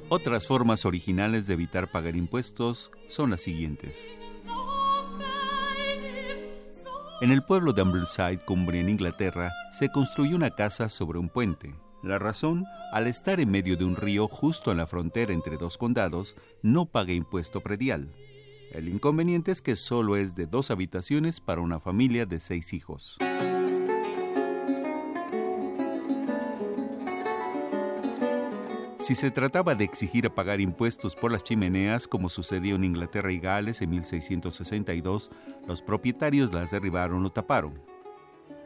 Otras 0.10 0.46
formas 0.46 0.86
originales 0.86 1.48
de 1.48 1.54
evitar 1.54 1.90
pagar 1.90 2.18
impuestos 2.18 2.92
son 3.08 3.30
las 3.30 3.42
siguientes. 3.42 4.12
En 7.22 7.32
el 7.32 7.44
pueblo 7.44 7.72
de 7.72 7.82
Ambleside, 7.84 8.40
Cumbria, 8.46 8.82
en 8.82 8.90
Inglaterra, 8.90 9.52
se 9.72 9.90
construyó 9.90 10.36
una 10.36 10.50
casa 10.50 10.90
sobre 10.90 11.20
un 11.20 11.30
puente. 11.30 11.74
La 12.04 12.18
razón, 12.18 12.66
al 12.92 13.08
estar 13.08 13.40
en 13.40 13.52
medio 13.52 13.78
de 13.78 13.86
un 13.86 13.96
río 13.96 14.28
justo 14.28 14.72
en 14.72 14.78
la 14.78 14.88
frontera 14.88 15.32
entre 15.32 15.56
dos 15.56 15.78
condados, 15.78 16.36
no 16.64 16.88
paga 16.88 17.14
impuesto 17.14 17.62
predial. 17.62 18.12
El 18.72 18.88
inconveniente 18.88 19.52
es 19.52 19.62
que 19.62 19.76
solo 19.76 20.16
es 20.16 20.36
de 20.38 20.48
dos 20.48 20.72
habitaciones 20.72 21.42
para 21.42 21.60
una 21.60 21.82
familia 21.82 22.26
de 22.26 22.40
seis 22.40 22.72
hijos. 22.72 23.18
Si 28.98 29.16
se 29.16 29.30
trataba 29.30 29.76
de 29.76 29.84
exigir 29.84 30.30
pagar 30.30 30.62
impuestos 30.62 31.18
por 31.18 31.34
las 31.34 31.44
chimeneas, 31.44 32.08
como 32.08 32.30
sucedió 32.30 32.76
en 32.76 32.86
Inglaterra 32.86 33.34
y 33.34 33.40
Gales 33.40 33.82
en 33.82 33.90
1662, 33.90 35.32
los 35.68 35.82
propietarios 35.82 36.54
las 36.54 36.72
derribaron 36.72 37.26
o 37.26 37.30
taparon. 37.30 37.74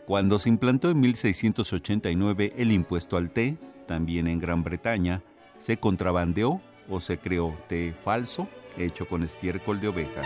Cuando 0.06 0.38
se 0.38 0.50
implantó 0.50 0.92
en 0.92 1.00
1689 1.00 2.54
el 2.58 2.72
impuesto 2.72 3.18
al 3.18 3.32
té, 3.32 3.58
también 3.88 4.28
en 4.28 4.38
Gran 4.38 4.64
Bretaña, 4.64 5.24
se 5.58 5.78
contrabandeó 5.78 6.62
o 6.90 7.00
se 7.00 7.18
creó 7.18 7.56
té 7.68 7.96
falso 8.04 8.48
hecho 8.78 9.08
con 9.08 9.24
estiércol 9.24 9.80
de 9.80 9.88
oveja. 9.88 10.22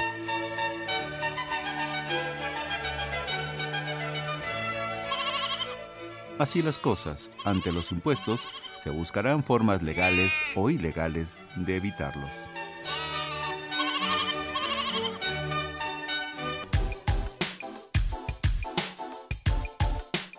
Así 6.39 6.61
las 6.61 6.79
cosas, 6.79 7.31
ante 7.43 7.73
los 7.73 7.91
impuestos, 7.91 8.47
se 8.79 8.89
buscarán 8.89 9.43
formas 9.43 9.83
legales 9.83 10.31
o 10.55 10.69
ilegales 10.69 11.37
de 11.57 11.75
evitarlos. 11.75 12.49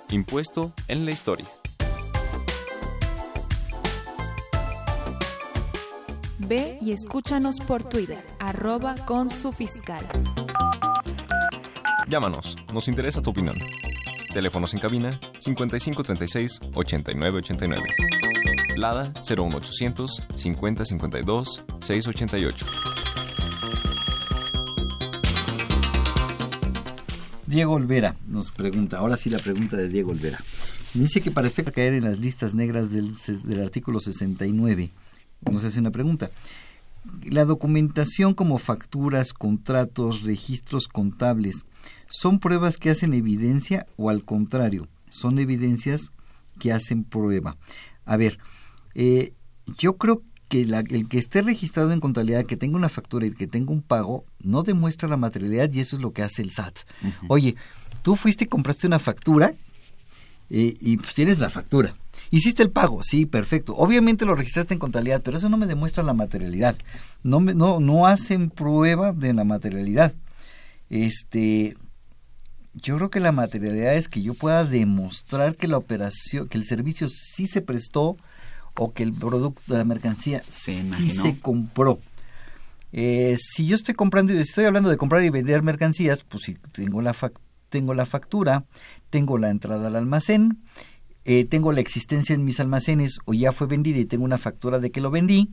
Impuesto 0.08 0.72
en 0.88 1.04
la 1.04 1.10
historia. 1.12 1.46
Ve 6.50 6.78
y 6.80 6.90
escúchanos 6.90 7.60
por 7.60 7.84
Twitter, 7.84 8.20
arroba 8.40 8.96
con 9.06 9.30
su 9.30 9.52
fiscal. 9.52 10.04
Llámanos, 12.08 12.56
nos 12.74 12.88
interesa 12.88 13.22
tu 13.22 13.30
opinión. 13.30 13.54
Teléfonos 14.34 14.74
en 14.74 14.80
cabina 14.80 15.10
5536 15.38 16.60
8989. 16.74 17.82
Lada 18.74 19.12
01800 19.22 20.26
5052 20.34 21.62
688. 21.82 22.66
Diego 27.46 27.74
Olvera 27.74 28.16
nos 28.26 28.50
pregunta, 28.50 28.98
ahora 28.98 29.16
sí 29.16 29.30
la 29.30 29.38
pregunta 29.38 29.76
de 29.76 29.88
Diego 29.88 30.10
Olvera. 30.10 30.42
Dice 30.94 31.20
que 31.20 31.30
para 31.30 31.46
efecto 31.46 31.72
caer 31.72 31.94
en 31.94 32.02
las 32.02 32.18
listas 32.18 32.54
negras 32.54 32.90
del, 32.90 33.14
del 33.44 33.62
artículo 33.62 34.00
69, 34.00 34.90
nos 35.50 35.64
hace 35.64 35.80
una 35.80 35.90
pregunta. 35.90 36.30
La 37.24 37.44
documentación 37.44 38.34
como 38.34 38.58
facturas, 38.58 39.32
contratos, 39.32 40.22
registros 40.22 40.86
contables, 40.86 41.64
¿son 42.08 42.38
pruebas 42.40 42.76
que 42.76 42.90
hacen 42.90 43.14
evidencia 43.14 43.86
o 43.96 44.10
al 44.10 44.24
contrario, 44.24 44.86
son 45.08 45.38
evidencias 45.38 46.12
que 46.58 46.72
hacen 46.72 47.04
prueba? 47.04 47.56
A 48.04 48.16
ver, 48.16 48.38
eh, 48.94 49.32
yo 49.78 49.96
creo 49.96 50.22
que 50.48 50.66
la- 50.66 50.80
el 50.80 51.08
que 51.08 51.18
esté 51.18 51.42
registrado 51.42 51.92
en 51.92 52.00
contabilidad, 52.00 52.44
que 52.44 52.56
tenga 52.56 52.76
una 52.76 52.88
factura 52.88 53.24
y 53.24 53.30
que 53.30 53.46
tenga 53.46 53.72
un 53.72 53.82
pago, 53.82 54.24
no 54.40 54.62
demuestra 54.62 55.08
la 55.08 55.16
materialidad 55.16 55.72
y 55.72 55.80
eso 55.80 55.96
es 55.96 56.02
lo 56.02 56.12
que 56.12 56.22
hace 56.22 56.42
el 56.42 56.50
SAT. 56.50 56.80
Oye, 57.28 57.54
tú 58.02 58.16
fuiste 58.16 58.44
y 58.44 58.48
compraste 58.48 58.86
una 58.88 58.98
factura 58.98 59.54
eh, 60.50 60.74
y 60.80 60.96
pues 60.96 61.14
tienes 61.14 61.38
la 61.38 61.48
factura. 61.48 61.94
Hiciste 62.30 62.62
el 62.62 62.70
pago, 62.70 63.02
sí, 63.02 63.26
perfecto. 63.26 63.74
Obviamente 63.76 64.24
lo 64.24 64.34
registraste 64.36 64.74
en 64.74 64.80
contabilidad, 64.80 65.20
pero 65.22 65.36
eso 65.38 65.48
no 65.48 65.56
me 65.56 65.66
demuestra 65.66 66.02
la 66.04 66.12
materialidad. 66.14 66.76
No, 67.24 67.40
me, 67.40 67.54
no, 67.54 67.80
no 67.80 68.06
hacen 68.06 68.50
prueba 68.50 69.12
de 69.12 69.32
la 69.34 69.44
materialidad. 69.44 70.14
Este, 70.88 71.76
yo 72.74 72.96
creo 72.96 73.10
que 73.10 73.20
la 73.20 73.32
materialidad 73.32 73.94
es 73.94 74.08
que 74.08 74.22
yo 74.22 74.34
pueda 74.34 74.64
demostrar 74.64 75.56
que 75.56 75.66
la 75.68 75.76
operación, 75.76 76.48
que 76.48 76.58
el 76.58 76.64
servicio 76.64 77.08
sí 77.08 77.46
se 77.46 77.62
prestó 77.62 78.16
o 78.76 78.92
que 78.92 79.02
el 79.02 79.12
producto, 79.12 79.60
la 79.66 79.84
mercancía 79.84 80.42
Se 80.48 80.80
sí 80.96 81.10
se 81.10 81.38
compró. 81.40 81.98
Eh, 82.92 83.36
si 83.38 83.66
yo 83.66 83.76
estoy 83.76 83.94
comprando, 83.94 84.32
si 84.32 84.38
estoy 84.38 84.64
hablando 84.64 84.88
de 84.90 84.96
comprar 84.96 85.22
y 85.24 85.30
vender 85.30 85.62
mercancías, 85.62 86.22
pues 86.24 86.44
si 86.44 86.54
tengo 86.72 87.02
la, 87.02 87.12
fac- 87.14 87.38
tengo 87.68 87.94
la 87.94 88.06
factura, 88.06 88.64
tengo 89.10 89.38
la 89.38 89.50
entrada 89.50 89.88
al 89.88 89.96
almacén, 89.96 90.58
eh, 91.32 91.44
tengo 91.44 91.70
la 91.70 91.80
existencia 91.80 92.34
en 92.34 92.44
mis 92.44 92.58
almacenes 92.58 93.20
o 93.24 93.34
ya 93.34 93.52
fue 93.52 93.68
vendida 93.68 94.00
y 94.00 94.04
tengo 94.04 94.24
una 94.24 94.36
factura 94.36 94.80
de 94.80 94.90
que 94.90 95.00
lo 95.00 95.12
vendí, 95.12 95.50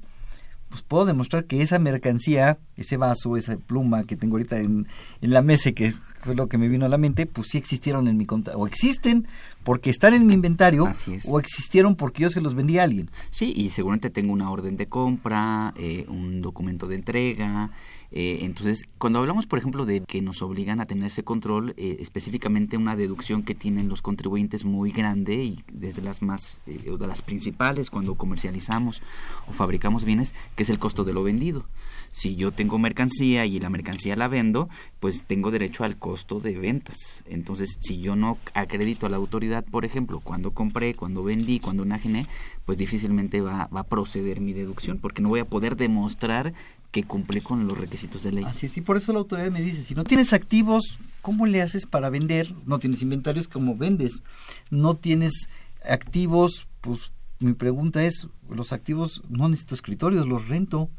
pues 0.70 0.82
puedo 0.82 1.06
demostrar 1.06 1.46
que 1.46 1.62
esa 1.62 1.78
mercancía, 1.78 2.58
ese 2.78 2.98
vaso, 2.98 3.38
esa 3.38 3.58
pluma 3.58 4.04
que 4.04 4.16
tengo 4.16 4.38
ahorita 4.38 4.58
en, 4.58 4.88
en 5.22 5.34
la 5.34 5.44
mesa, 5.44 5.72
que 5.74 5.92
fue 5.92 6.34
lo 6.34 6.48
que 6.48 6.58
me 6.58 6.68
vino 6.68 6.88
a 6.88 6.90
la 6.90 6.98
mente, 6.98 7.28
pues 7.28 7.50
sí 7.50 7.60
existieron 7.60 8.08
en 8.08 8.18
mi 8.18 8.26
conta, 8.26 8.58
o 8.58 8.66
existen 8.66 9.28
porque 9.68 9.90
están 9.90 10.14
en 10.14 10.26
mi 10.26 10.34
inventario, 10.34 10.86
Así 10.86 11.16
es. 11.16 11.26
o 11.28 11.42
existieron 11.42 11.98
porque 11.98 12.24
yo 12.24 12.30
se 12.30 12.40
los 12.40 12.54
vendí 12.54 12.80
a 12.80 12.84
alguien. 12.84 13.10
Sí, 13.32 13.52
y 13.54 13.70
seguramente 13.72 14.10
tengo 14.10 14.32
una 14.32 14.50
orden 14.50 14.78
de 14.78 14.88
compra, 14.88 15.74
eh, 15.76 16.06
un 16.08 16.42
documento 16.42 16.88
de 16.88 16.96
entrega. 16.96 17.70
eh, 18.10 18.38
entonces, 18.44 18.86
cuando 18.98 19.20
hablamos, 19.20 19.46
por 19.46 19.60
ejemplo, 19.60 19.86
de 19.86 20.00
que 20.06 20.22
nos 20.22 20.42
obligan 20.42 20.80
a 20.80 20.86
tener 20.86 21.08
ese 21.08 21.24
control, 21.24 21.74
eh, 21.76 21.98
específicamente 22.00 22.78
una 22.78 22.96
deducción 22.96 23.44
que 23.44 23.56
tienen 23.56 23.90
los 23.90 24.02
contribuyentes 24.02 24.64
muy 24.64 24.94
grande 24.94 25.44
y 25.44 25.64
desde 25.74 26.02
las 26.02 26.22
más, 26.22 26.62
eh, 26.66 26.96
de 26.98 27.06
las 27.08 27.22
principales 27.22 27.90
cuando 27.90 28.16
comercializamos 28.16 29.02
o 29.50 29.52
fabricamos 29.52 30.06
bienes, 30.06 30.34
que 30.56 30.64
es 30.64 30.70
el 30.70 30.80
costo 30.80 31.04
de 31.04 31.12
lo 31.12 31.24
vendido. 31.24 31.66
Si 32.12 32.36
yo 32.36 32.52
tengo 32.52 32.80
mercancía 32.80 33.46
y 33.46 33.60
la 33.60 33.70
mercancía 33.70 34.16
la 34.16 34.28
vendo, 34.28 34.70
pues 35.00 35.24
tengo 35.24 35.52
derecho 35.52 35.84
al 35.84 35.98
costo 35.98 36.40
de 36.40 36.58
ventas. 36.58 37.24
Entonces, 37.28 37.78
si 37.82 38.00
yo 38.00 38.16
no 38.16 38.38
acredito 38.54 39.06
a 39.06 39.10
la 39.10 39.18
autoridad, 39.18 39.66
por 39.66 39.86
ejemplo, 39.86 40.20
cuando 40.20 40.52
compré, 40.52 40.96
cuando 40.96 41.24
vendí, 41.24 41.60
cuando 41.60 41.84
enajené, 41.84 42.26
pues 42.66 42.78
difícilmente 42.78 43.42
va, 43.42 43.68
va 43.68 43.82
a 43.82 43.88
proceder 43.88 44.42
mi 44.42 44.54
deducción, 44.54 44.98
porque 44.98 45.22
no 45.22 45.30
voy 45.30 45.40
a 45.40 45.46
poder 45.46 45.76
demostrar 45.76 46.54
que 46.92 47.04
cumplí 47.04 47.42
con 47.42 47.68
los 47.68 47.78
requisitos 47.78 48.24
de 48.24 48.32
ley. 48.32 48.44
Así 48.46 48.66
es, 48.66 48.78
y 48.78 48.82
por 48.82 48.98
eso 48.98 49.12
la 49.14 49.20
autoridad 49.20 49.52
me 49.52 49.62
dice, 49.62 49.84
si 49.84 49.94
no 49.94 50.04
tienes 50.04 50.34
activos, 50.34 50.98
¿cómo 51.22 51.46
le 51.46 51.62
haces 51.62 51.86
para 51.86 52.10
vender? 52.10 52.54
No 52.66 52.80
tienes 52.80 53.02
inventarios, 53.02 53.48
¿cómo 53.48 53.76
vendes? 53.76 54.24
No 54.72 54.96
tienes 54.96 55.50
activos, 55.88 56.68
pues 56.82 57.12
mi 57.40 57.54
pregunta 57.54 58.04
es, 58.04 58.28
los 58.50 58.74
activos 58.74 59.22
no 59.30 59.50
necesito 59.50 59.76
escritorios, 59.76 60.28
los 60.28 60.48
rento 60.48 60.90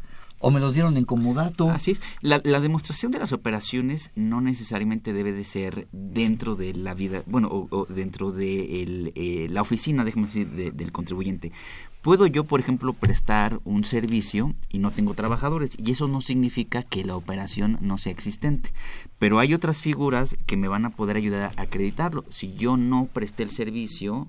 o 0.40 0.50
me 0.50 0.60
los 0.60 0.74
dieron 0.74 0.96
en 0.96 1.04
comodato. 1.04 1.70
Así 1.70 1.92
es. 1.92 2.00
La, 2.20 2.38
demostración 2.40 3.12
de 3.12 3.18
las 3.18 3.32
operaciones 3.32 4.10
no 4.14 4.40
necesariamente 4.40 5.12
debe 5.12 5.32
de 5.32 5.44
ser 5.44 5.88
dentro 5.92 6.54
de 6.56 6.74
la 6.74 6.94
vida, 6.94 7.22
bueno, 7.26 7.48
o, 7.48 7.66
o 7.70 7.86
dentro 7.86 8.30
de 8.30 8.82
el, 8.82 9.12
eh, 9.14 9.48
la 9.50 9.62
oficina, 9.62 10.04
déjeme 10.04 10.26
decir, 10.26 10.48
de- 10.50 10.70
del 10.70 10.92
contribuyente. 10.92 11.52
Puedo 12.02 12.26
yo, 12.26 12.44
por 12.44 12.60
ejemplo, 12.60 12.92
prestar 12.92 13.60
un 13.64 13.82
servicio 13.82 14.54
y 14.68 14.78
no 14.78 14.92
tengo 14.92 15.14
trabajadores 15.14 15.72
y 15.76 15.90
eso 15.90 16.06
no 16.06 16.20
significa 16.20 16.82
que 16.84 17.04
la 17.04 17.16
operación 17.16 17.76
no 17.80 17.98
sea 17.98 18.12
existente. 18.12 18.72
Pero 19.18 19.40
hay 19.40 19.52
otras 19.52 19.82
figuras 19.82 20.36
que 20.46 20.56
me 20.56 20.68
van 20.68 20.84
a 20.84 20.90
poder 20.90 21.16
ayudar 21.16 21.50
a 21.56 21.62
acreditarlo. 21.62 22.24
Si 22.30 22.54
yo 22.54 22.76
no 22.76 23.06
presté 23.12 23.42
el 23.42 23.50
servicio, 23.50 24.28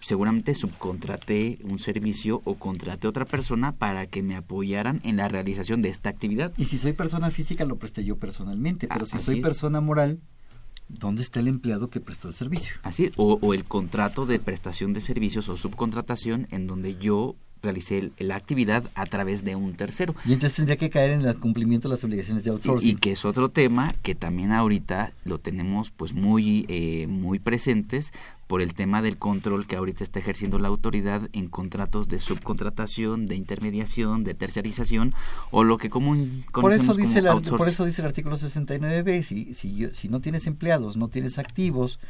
seguramente 0.00 0.54
subcontraté 0.54 1.58
un 1.64 1.78
servicio 1.78 2.42
o 2.44 2.54
contraté 2.54 3.06
otra 3.06 3.24
persona 3.24 3.72
para 3.72 4.06
que 4.06 4.22
me 4.22 4.36
apoyaran 4.36 5.00
en 5.04 5.16
la 5.16 5.28
realización 5.28 5.82
de 5.82 5.88
esta 5.90 6.08
actividad. 6.10 6.52
Y 6.56 6.64
si 6.66 6.78
soy 6.78 6.92
persona 6.92 7.30
física, 7.30 7.64
lo 7.64 7.76
presté 7.76 8.04
yo 8.04 8.16
personalmente, 8.16 8.88
pero 8.88 9.04
Ah, 9.04 9.06
si 9.06 9.18
soy 9.18 9.36
es. 9.36 9.42
persona 9.42 9.80
moral, 9.80 10.20
¿dónde 10.88 11.22
está 11.22 11.40
el 11.40 11.48
empleado 11.48 11.90
que 11.90 12.00
prestó 12.00 12.28
el 12.28 12.34
servicio? 12.34 12.74
Así 12.82 13.12
o, 13.16 13.38
o 13.40 13.54
el 13.54 13.64
contrato 13.64 14.26
de 14.26 14.38
prestación 14.38 14.92
de 14.92 15.00
servicios 15.00 15.48
o 15.48 15.56
subcontratación 15.56 16.46
en 16.50 16.66
donde 16.66 16.96
yo 16.96 17.36
realicé 17.62 18.10
la 18.18 18.36
actividad 18.36 18.84
a 18.94 19.06
través 19.06 19.44
de 19.44 19.56
un 19.56 19.74
tercero. 19.74 20.14
Y 20.24 20.32
entonces 20.32 20.56
tendría 20.56 20.76
que 20.76 20.90
caer 20.90 21.10
en 21.10 21.22
el 21.22 21.38
cumplimiento 21.38 21.88
de 21.88 21.94
las 21.94 22.04
obligaciones 22.04 22.44
de 22.44 22.50
outsourcing. 22.50 22.90
y 22.90 22.94
que 22.96 23.12
es 23.12 23.24
otro 23.24 23.48
tema 23.50 23.94
que 24.02 24.14
también 24.14 24.52
ahorita 24.52 25.12
lo 25.24 25.38
tenemos 25.38 25.90
pues 25.90 26.12
muy 26.14 26.64
eh, 26.68 27.06
muy 27.06 27.38
presentes 27.38 28.12
por 28.46 28.62
el 28.62 28.74
tema 28.74 29.00
del 29.00 29.16
control 29.16 29.66
que 29.68 29.76
ahorita 29.76 30.02
está 30.02 30.18
ejerciendo 30.18 30.58
la 30.58 30.66
autoridad 30.68 31.28
en 31.32 31.46
contratos 31.46 32.08
de 32.08 32.18
subcontratación, 32.18 33.26
de 33.26 33.36
intermediación, 33.36 34.24
de 34.24 34.34
tercerización 34.34 35.14
o 35.52 35.62
lo 35.62 35.78
que 35.78 35.88
común 35.88 36.44
por 36.52 36.72
eso 36.72 36.94
dice 36.94 37.22
como 37.22 37.38
el, 37.38 37.44
por 37.56 37.68
eso 37.68 37.84
dice 37.84 38.02
el 38.02 38.06
artículo 38.08 38.36
69b 38.36 39.22
si 39.22 39.54
si 39.54 39.76
yo- 39.76 39.90
si 39.94 40.08
no 40.08 40.20
tienes 40.20 40.46
empleados 40.48 40.96
no 40.96 41.08
tienes 41.08 41.38
activos 41.38 42.00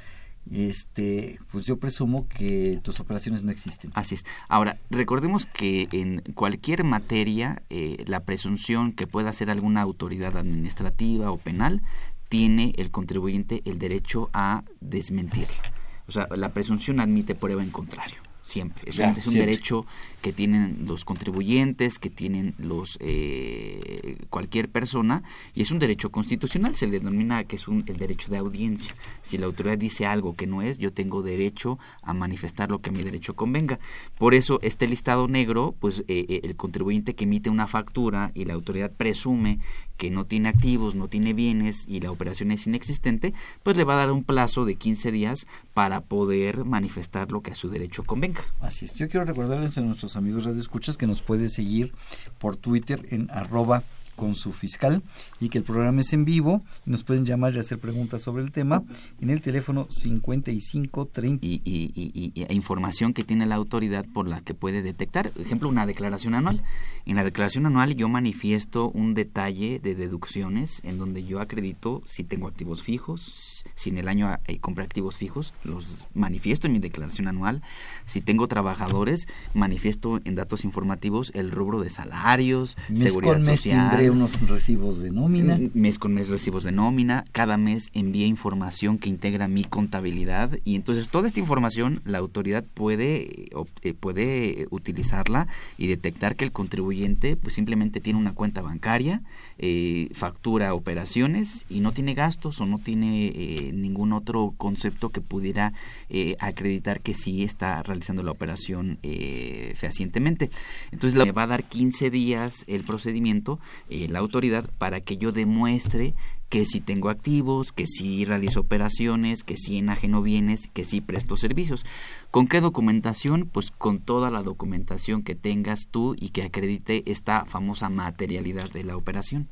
este 0.51 1.39
pues 1.51 1.67
yo 1.67 1.79
presumo 1.79 2.27
que 2.29 2.81
tus 2.83 2.99
operaciones 3.01 3.43
no 3.43 3.51
existen 3.51 3.91
Así 3.95 4.15
es. 4.15 4.25
Ahora, 4.49 4.79
recordemos 4.91 5.47
que 5.47 5.89
en 5.93 6.23
cualquier 6.35 6.85
materia, 6.85 7.63
eh, 7.71 8.05
la 8.07 8.21
presunción 8.21 8.93
que 8.93 9.07
pueda 9.07 9.31
hacer 9.31 9.51
alguna 9.51 9.83
autoridad 9.83 10.37
administrativa 10.37 11.31
o 11.31 11.39
penal, 11.39 11.83
tiene 12.29 12.73
el 12.77 12.91
contribuyente 12.91 13.63
el 13.65 13.79
derecho 13.79 14.31
a 14.33 14.65
desmentirla. 14.81 15.61
O 16.07 16.13
sea, 16.13 16.29
la 16.35 16.53
presunción 16.53 17.01
admite 17.01 17.35
prueba 17.35 17.63
en 17.63 17.71
contrario. 17.71 18.21
Siempre. 18.51 18.91
Es, 18.91 18.97
Ya, 18.97 19.11
un, 19.11 19.17
es 19.17 19.27
un 19.29 19.35
derecho 19.35 19.87
que 20.23 20.33
tienen 20.33 20.85
los 20.85 21.05
contribuyentes, 21.05 22.01
que 22.01 22.11
tienen 22.11 22.55
los 22.59 22.99
eh, 23.01 24.17
cualquier 24.29 24.69
persona, 24.69 25.23
y 25.55 25.63
es 25.63 25.71
un 25.71 25.79
derecho 25.79 26.11
constitucional. 26.11 26.75
Se 26.75 26.89
le 26.89 26.99
denomina 26.99 27.45
que 27.45 27.55
es 27.55 27.69
un, 27.69 27.85
el 27.87 27.97
derecho 27.97 28.29
de 28.29 28.39
audiencia. 28.39 28.93
Si 29.23 29.39
la 29.39 29.47
autoridad 29.47 29.79
dice 29.79 30.05
algo 30.05 30.35
que 30.35 30.49
no 30.49 30.63
es, 30.63 30.79
yo 30.79 30.93
tengo 30.93 31.23
derecho 31.23 31.79
a 32.03 32.13
manifestar 32.13 32.73
lo 32.73 32.81
que 32.81 32.91
a 32.91 32.93
mi 32.93 33.05
derecho 33.05 33.37
convenga. 33.37 33.79
Por 34.19 34.35
eso, 34.35 34.59
este 34.63 34.89
listado 34.89 35.29
negro, 35.29 35.77
pues 35.79 36.01
eh, 36.09 36.27
eh, 36.29 36.41
el 36.43 36.57
contribuyente 36.57 37.15
que 37.15 37.25
emite 37.25 37.51
una 37.51 37.69
factura 37.69 38.33
y 38.35 38.47
la 38.47 38.55
autoridad 38.55 38.91
presume 38.91 39.61
que 40.01 40.11
no 40.11 40.25
tiene 40.25 40.49
activos, 40.49 40.95
no 40.95 41.09
tiene 41.09 41.35
bienes 41.35 41.85
y 41.87 42.01
la 42.01 42.11
operación 42.11 42.53
es 42.53 42.67
inexistente, 42.67 43.35
pues 43.63 43.77
le 43.77 43.85
va 43.85 43.93
a 43.93 43.97
dar 43.99 44.13
un 44.13 44.25
plazo 44.25 44.65
de 44.65 44.77
15 44.77 45.13
días 45.13 45.47
para 45.75 46.01
poder 46.01 46.65
manifestar 46.65 47.31
lo 47.31 47.43
que 47.43 47.51
a 47.51 47.55
su 47.55 47.69
derecho 47.69 48.03
convenga. 48.05 48.41
Así 48.61 48.87
es. 48.87 48.95
Yo 48.95 49.11
quiero 49.11 49.27
recordarles 49.27 49.77
a 49.77 49.83
nuestros 49.83 50.17
amigos 50.17 50.45
radioescuchas 50.45 50.97
que 50.97 51.07
nos 51.07 51.21
puede 51.21 51.51
seguir 51.51 51.93
por 52.39 52.57
Twitter 52.57 53.07
en 53.11 53.31
arroba 53.31 53.85
con 54.17 54.35
su 54.35 54.53
fiscal 54.53 55.03
y 55.41 55.49
que 55.49 55.59
el 55.59 55.65
programa 55.65 56.01
es 56.03 56.13
en 56.13 56.25
vivo. 56.25 56.63
Nos 56.85 57.05
pueden 57.05 57.25
llamar 57.25 57.55
y 57.55 57.59
hacer 57.59 57.79
preguntas 57.79 58.23
sobre 58.23 58.43
el 58.43 58.53
tema 58.53 58.83
en 59.21 59.31
el 59.31 59.41
teléfono 59.41 59.87
55 59.91 61.07
30. 61.07 61.47
y, 61.47 61.61
y- 61.65 61.91
y- 61.95 62.33
y- 62.35 62.43
e 62.45 62.55
información 62.55 63.13
que 63.15 63.25
tiene 63.25 63.47
la 63.47 63.55
autoridad 63.55 64.05
por 64.13 64.29
la 64.29 64.41
que 64.41 64.55
puede 64.55 64.83
detectar. 64.83 65.31
Por 65.31 65.43
ejemplo, 65.43 65.69
una 65.69 65.87
declaración 65.87 66.35
anual. 66.35 66.63
En 67.07 67.17
la 67.17 67.25
declaración 67.25 67.67
anual 67.67 67.95
yo 67.95 68.09
manifiesto 68.09 68.91
un 68.91 69.15
detalle 69.15 69.81
de 69.81 69.95
deducciones 69.95 70.81
en 70.85 70.99
donde 70.99 71.25
yo 71.25 71.41
acredito 71.41 72.03
si 72.07 72.25
tengo 72.25 72.47
activos 72.49 72.83
fijos, 72.83 73.60
si 73.75 73.91
en 73.91 73.99
el 73.99 74.09
año 74.09 74.37
eh, 74.47 74.59
compré 74.59 74.85
activos 74.85 75.17
fijos, 75.17 75.55
los 75.65 76.07
manifiesto 76.15 76.67
en 76.67 76.73
mi 76.75 76.79
declaración 76.79 77.29
anual. 77.29 77.63
Si 78.07 78.21
tengo 78.21 78.49
trabajadores, 78.49 79.29
manifiesto 79.55 80.21
en 80.25 80.35
datos 80.35 80.65
informativos 80.65 81.31
el 81.35 81.51
rubro 81.51 81.81
de 81.81 81.89
salarios, 81.91 82.77
Mes 82.89 83.03
seguridad 83.03 83.35
con 83.35 83.43
mes 83.43 83.61
social. 83.61 83.91
tendré 83.91 84.11
unos 84.11 84.49
recibos 84.49 85.01
de 85.01 85.11
nómina. 85.11 85.59
Mm, 85.59 85.71
Mes 85.75 85.99
con 85.99 86.15
mes 86.15 86.29
recibos 86.29 86.65
de 86.65 86.73
nómina, 86.73 87.25
cada 87.33 87.57
mes 87.57 87.91
envía 87.93 88.27
información 88.27 88.99
que 88.99 89.09
integra 89.09 89.49
mi 89.49 89.65
contabilidad 89.65 90.59
y 90.65 90.75
entonces 90.75 91.09
toda 91.09 91.27
esta 91.27 91.41
información 91.41 92.01
la 92.05 92.19
autoridad 92.19 92.65
puede, 92.65 93.45
eh, 93.45 93.51
eh, 93.83 93.95
puede 93.95 94.67
utilizarla 94.71 95.47
y 95.79 95.87
detectar 95.87 96.37
que 96.37 96.45
el 96.45 96.53
contribuyente 96.53 97.37
pues 97.37 97.55
simplemente 97.55 98.01
tiene 98.01 98.19
una 98.19 98.35
cuenta 98.35 98.63
bancaria, 98.63 99.23
eh, 99.59 100.09
factura 100.15 100.75
operaciones 100.75 101.67
y 101.69 101.81
no 101.81 101.93
tiene 101.93 102.15
gastos 102.15 102.61
o 102.61 102.67
no 102.67 102.79
tiene 102.79 103.33
eh, 103.51 103.73
ningún 103.73 104.13
otro 104.13 104.55
concepto 104.57 105.09
que 105.09 105.21
pudiera 105.21 105.73
eh, 106.09 106.37
acreditar 106.39 107.01
que 107.01 107.15
sí 107.15 107.43
está 107.43 107.83
realizando 107.83 108.23
la 108.23 108.31
operación 108.31 108.99
eh, 109.03 109.75
fehacientemente. 109.77 110.51
Entonces 110.93 111.19
le 111.19 111.33
va 111.33 111.43
a 111.43 111.49
dar 111.49 111.65
15 111.65 112.11
días 112.11 112.65
el 112.69 112.85
procedimiento, 112.85 113.59
eh, 113.89 114.07
la 114.09 114.21
autoridad, 114.21 114.71
para 114.79 115.01
que 115.01 115.17
yo 115.17 115.33
demuestre 115.33 116.15
que 116.49 116.65
sí 116.65 116.81
tengo 116.81 117.11
activos, 117.11 117.73
que 117.73 117.87
sí 117.87 118.25
realizo 118.25 118.61
operaciones, 118.61 119.43
que 119.43 119.57
sí 119.57 119.79
enajeno 119.79 120.23
bienes, 120.23 120.69
que 120.73 120.85
sí 120.85 121.01
presto 121.01 121.37
servicios. 121.37 121.85
¿Con 122.31 122.47
qué 122.47 122.61
documentación? 122.61 123.49
Pues 123.51 123.71
con 123.71 123.99
toda 124.01 124.31
la 124.31 124.43
documentación 124.43 125.23
que 125.23 125.35
tengas 125.35 125.89
tú 125.91 126.15
y 126.17 126.31
que 126.31 126.43
acredite 126.43 127.03
esta 127.11 127.45
famosa 127.47 127.89
materialidad 127.89 128.71
de 128.71 128.85
la 128.85 128.97
operación. 128.97 129.49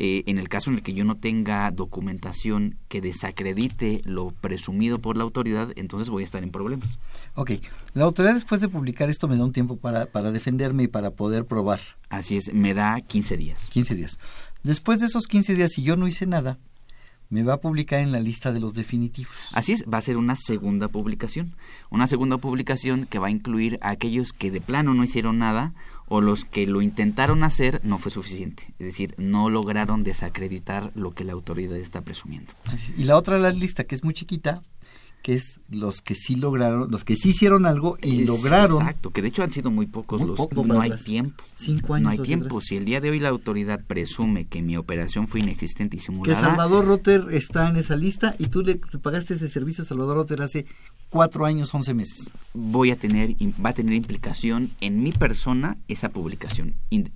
Eh, 0.00 0.22
en 0.28 0.38
el 0.38 0.48
caso 0.48 0.70
en 0.70 0.76
el 0.76 0.84
que 0.84 0.94
yo 0.94 1.04
no 1.04 1.16
tenga 1.16 1.68
documentación 1.72 2.78
que 2.86 3.00
desacredite 3.00 4.00
lo 4.04 4.30
presumido 4.30 5.00
por 5.00 5.16
la 5.16 5.24
autoridad, 5.24 5.72
entonces 5.74 6.08
voy 6.08 6.22
a 6.22 6.24
estar 6.24 6.44
en 6.44 6.50
problemas. 6.50 7.00
Ok, 7.34 7.54
la 7.94 8.04
autoridad 8.04 8.34
después 8.34 8.60
de 8.60 8.68
publicar 8.68 9.10
esto 9.10 9.26
me 9.26 9.36
da 9.36 9.42
un 9.42 9.52
tiempo 9.52 9.76
para, 9.76 10.06
para 10.06 10.30
defenderme 10.30 10.84
y 10.84 10.86
para 10.86 11.10
poder 11.10 11.46
probar. 11.46 11.80
Así 12.10 12.36
es, 12.36 12.54
me 12.54 12.74
da 12.74 13.00
15 13.00 13.36
días. 13.36 13.68
15 13.70 13.96
días. 13.96 14.20
Después 14.62 15.00
de 15.00 15.06
esos 15.06 15.26
15 15.26 15.56
días, 15.56 15.72
si 15.72 15.82
yo 15.82 15.96
no 15.96 16.06
hice 16.06 16.26
nada, 16.26 16.60
me 17.28 17.42
va 17.42 17.54
a 17.54 17.60
publicar 17.60 17.98
en 17.98 18.12
la 18.12 18.20
lista 18.20 18.52
de 18.52 18.60
los 18.60 18.74
definitivos. 18.74 19.34
Así 19.52 19.72
es, 19.72 19.84
va 19.92 19.98
a 19.98 20.02
ser 20.02 20.16
una 20.16 20.36
segunda 20.36 20.86
publicación. 20.86 21.56
Una 21.90 22.06
segunda 22.06 22.38
publicación 22.38 23.06
que 23.06 23.18
va 23.18 23.26
a 23.26 23.32
incluir 23.32 23.80
a 23.82 23.90
aquellos 23.90 24.32
que 24.32 24.52
de 24.52 24.60
plano 24.60 24.94
no 24.94 25.02
hicieron 25.02 25.38
nada 25.38 25.74
o 26.08 26.20
los 26.20 26.44
que 26.44 26.66
lo 26.66 26.80
intentaron 26.82 27.42
hacer 27.44 27.80
no 27.84 27.98
fue 27.98 28.10
suficiente. 28.10 28.64
Es 28.78 28.86
decir, 28.86 29.14
no 29.18 29.50
lograron 29.50 30.04
desacreditar 30.04 30.90
lo 30.94 31.10
que 31.12 31.24
la 31.24 31.32
autoridad 31.34 31.76
está 31.76 32.02
presumiendo. 32.02 32.52
Y 32.96 33.04
la 33.04 33.16
otra 33.16 33.38
la 33.38 33.50
lista, 33.52 33.84
que 33.84 33.94
es 33.94 34.04
muy 34.04 34.14
chiquita, 34.14 34.62
que 35.22 35.34
es 35.34 35.60
los 35.68 36.00
que 36.00 36.14
sí 36.14 36.36
lograron, 36.36 36.90
los 36.92 37.04
que 37.04 37.16
sí 37.16 37.30
hicieron 37.30 37.66
algo 37.66 37.98
y 38.00 38.22
Es- 38.22 38.26
lograron. 38.28 38.80
Exacto, 38.80 39.10
que 39.10 39.20
de 39.20 39.28
hecho 39.28 39.42
han 39.42 39.50
sido 39.50 39.70
muy 39.72 39.86
pocos 39.86 40.20
Muy 40.20 40.28
los. 40.28 40.36
poco 40.38 40.64
no 40.64 40.80
hay 40.80 40.92
tiempo. 40.96 41.42
cinco 41.54 41.94
años 41.94 42.04
No 42.04 42.10
hay 42.10 42.18
tiempo. 42.20 42.46
atrás. 42.46 42.64
Si 42.68 42.76
el 42.76 42.84
día 42.84 43.00
de 43.00 43.10
hoy 43.10 43.18
la 43.18 43.28
autoridad 43.28 43.84
presume 43.84 44.46
que 44.46 44.62
mi 44.62 44.76
operación 44.76 45.26
fue 45.26 45.40
inexistente 45.40 45.96
y 45.96 45.98
Que 45.98 46.04
simulada. 46.06 46.40
Salvador 46.40 46.86
Rotter 46.86 47.24
está 47.32 47.68
en 47.68 47.76
esa 47.76 47.96
lista 47.96 48.36
y 48.38 48.46
tú 48.46 48.62
le 48.62 48.76
pagaste 48.76 49.34
ese 49.34 49.48
servicio 49.48 49.82
a 49.82 49.86
Salvador 49.88 50.16
Rotter 50.18 50.40
hace 50.40 50.66
cuatro 51.10 51.46
años, 51.46 51.74
once 51.74 51.94
meses. 51.94 52.30
voy 52.54 52.90
a 52.90 52.96
tener 52.96 53.36
va 53.64 53.70
a 53.70 53.74
tener 53.74 53.94
implicación 53.94 54.72
en 54.80 55.02
mi 55.02 55.12
persona 55.12 55.76
esa 55.86 56.08
publicación 56.10 56.74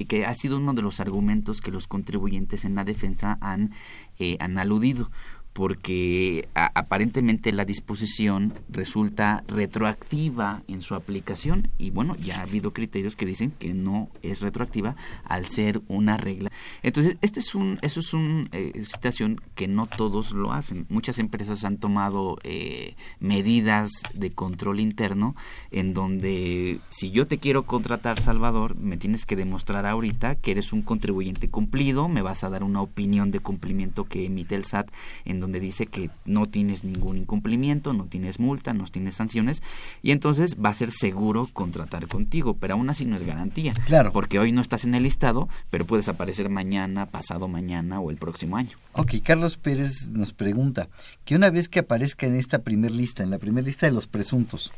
que 0.09 0.25
ha 0.25 0.35
sido 0.35 0.57
uno 0.59 0.73
de 0.75 0.83
los 0.83 1.01
argumentos 1.01 1.61
que 1.61 1.71
los 1.71 1.87
contribuyentes 1.87 2.65
en 2.65 2.75
la 2.75 2.85
defensa 2.85 3.39
han 3.41 3.73
eh, 4.19 4.37
han 4.41 4.59
aludido 4.59 5.11
porque 5.53 6.49
aparentemente 6.55 7.53
la 7.53 7.65
disposición 7.65 8.55
resulta 8.71 9.45
retroactiva 9.49 10.63
en 10.67 10.81
su 10.81 10.95
aplicación 10.95 11.69
y 11.77 11.91
bueno 11.91 12.17
ya 12.17 12.39
ha 12.39 12.43
habido 12.43 12.73
criterios 12.73 13.17
que 13.17 13.27
dicen 13.27 13.51
que 13.51 13.75
no 13.75 14.09
es 14.23 14.41
retroactiva 14.41 14.97
al 15.25 15.47
ser 15.47 15.83
una 15.89 16.17
regla. 16.17 16.51
Entonces 16.83 17.17
este 17.21 17.41
es 17.41 17.55
un 17.55 17.79
eso 17.83 18.01
es 18.01 18.15
una 18.15 18.45
situación 18.83 19.41
que 19.55 19.69
no 19.69 19.87
todos 19.87 20.33
lo 20.33 20.53
hacen. 20.53 20.87
Muchas 20.89 21.19
empresas 21.19 21.65
han 21.65 21.77
tomado 21.77 22.39
eh, 22.45 22.97
medidas 23.21 23.91
de 24.15 24.31
control 24.31 24.81
interno 24.81 25.37
en 25.71 25.93
donde 25.93 26.81
si 26.89 27.11
yo 27.11 27.27
te 27.27 27.37
quiero 27.39 27.65
contratar 27.65 28.21
Salvador 28.21 28.77
me 28.77 28.97
tienes 28.97 29.27
que 29.27 29.37
demostrar 29.37 29.85
ahorita 29.85 30.37
que 30.37 30.53
eres 30.53 30.73
un 30.73 30.81
contribuyente 30.81 31.51
cumplido 31.51 32.09
me 32.09 32.23
vas 32.23 32.43
a 32.43 32.49
dar 32.49 32.65
una 32.65 32.81
opinión 32.81 33.31
de 33.31 33.41
cumplimiento 33.41 34.05
que 34.05 34.25
emite 34.25 34.55
el 34.55 34.65
SAT 34.65 34.91
en 35.27 35.42
donde 35.43 35.61
dice 35.61 35.87
que 35.87 36.09
no 36.25 36.47
tienes 36.47 36.85
ningún 36.85 37.19
incumplimiento, 37.19 37.93
no 37.93 38.07
tienes 38.07 38.41
multa, 38.41 38.73
no 38.73 38.85
tienes 38.85 39.17
sanciones 39.17 39.63
y 40.03 40.13
entonces 40.13 40.57
va 40.57 40.71
a 40.71 40.75
ser 40.75 40.91
seguro 40.91 41.51
contratar 41.53 42.09
contigo, 42.09 42.55
pero 42.55 42.75
aún 42.75 42.89
así 42.89 43.05
no 43.05 43.17
es 43.17 43.27
garantía. 43.27 43.75
Claro. 43.85 44.13
Porque 44.13 44.39
hoy 44.39 44.53
no 44.53 44.63
estás 44.63 44.85
en 44.85 44.95
el 44.95 45.03
listado, 45.03 45.49
pero 45.71 45.85
puedes 45.85 46.09
aparecer 46.09 46.49
mañana, 46.49 47.07
pasado 47.07 47.49
mañana 47.49 48.01
o 48.01 48.11
el 48.11 48.17
próximo 48.17 48.57
año. 48.57 48.79
Ok, 48.95 49.15
Carlos 49.23 49.59
Pérez 49.59 50.09
nos 50.09 50.33
pregunta 50.33 50.89
que 51.25 51.37
una 51.37 51.51
vez 51.51 51.69
que 51.69 51.81
aparezca 51.81 52.27
en 52.27 52.37
esta 52.37 52.61
primer 52.61 52.93
lista, 52.93 53.23
en 53.23 53.31
la 53.31 53.39
primera 53.39 53.67
lista 53.67 53.87
de 53.87 53.93
los 53.93 54.07
presuntos, 54.07 54.73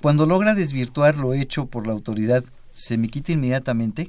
cuando 0.00 0.26
logra 0.26 0.54
desvirtuar 0.54 1.16
lo 1.16 1.34
hecho 1.34 1.66
por 1.66 1.86
la 1.86 1.94
autoridad, 1.94 2.44
¿se 2.72 2.98
me 2.98 3.08
quita 3.08 3.32
inmediatamente? 3.32 4.06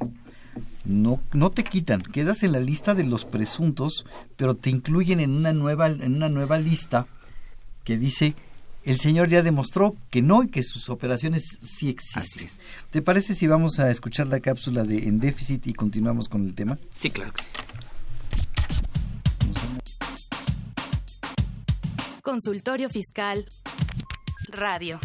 No, 0.85 1.19
no 1.33 1.49
te 1.49 1.63
quitan, 1.63 2.01
quedas 2.01 2.43
en 2.43 2.51
la 2.51 2.59
lista 2.59 2.93
de 2.93 3.03
los 3.03 3.25
presuntos, 3.25 4.05
pero 4.37 4.55
te 4.55 4.69
incluyen 4.69 5.19
en 5.19 5.31
una 5.31 5.51
nueva, 5.51 5.87
en 5.87 6.15
una 6.15 6.29
nueva 6.29 6.59
lista 6.59 7.07
que 7.83 7.97
dice 7.97 8.35
el 8.85 8.99
señor 8.99 9.29
ya 9.29 9.41
demostró 9.41 9.95
que 10.11 10.21
no 10.21 10.43
y 10.43 10.47
que 10.47 10.61
sus 10.61 10.89
operaciones 10.89 11.57
sí 11.59 11.89
existen. 11.89 12.47
¿Te 12.91 13.01
parece 13.01 13.33
si 13.33 13.47
vamos 13.47 13.79
a 13.79 13.89
escuchar 13.89 14.27
la 14.27 14.39
cápsula 14.39 14.83
de 14.83 15.07
En 15.07 15.19
Déficit 15.19 15.65
y 15.65 15.73
continuamos 15.73 16.29
con 16.29 16.45
el 16.45 16.53
tema? 16.53 16.77
Sí, 16.95 17.09
claro 17.09 17.33
que 17.33 17.41
sí. 17.41 17.49
Consultorio 22.21 22.89
Fiscal 22.89 23.47
Radio. 24.49 24.99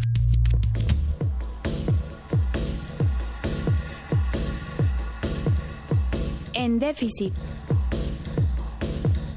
En 6.63 6.79
déficit. 6.79 7.33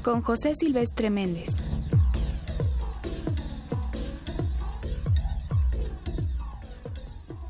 Con 0.02 0.20
José 0.20 0.52
Silvestre 0.54 1.08
Méndez. 1.08 1.48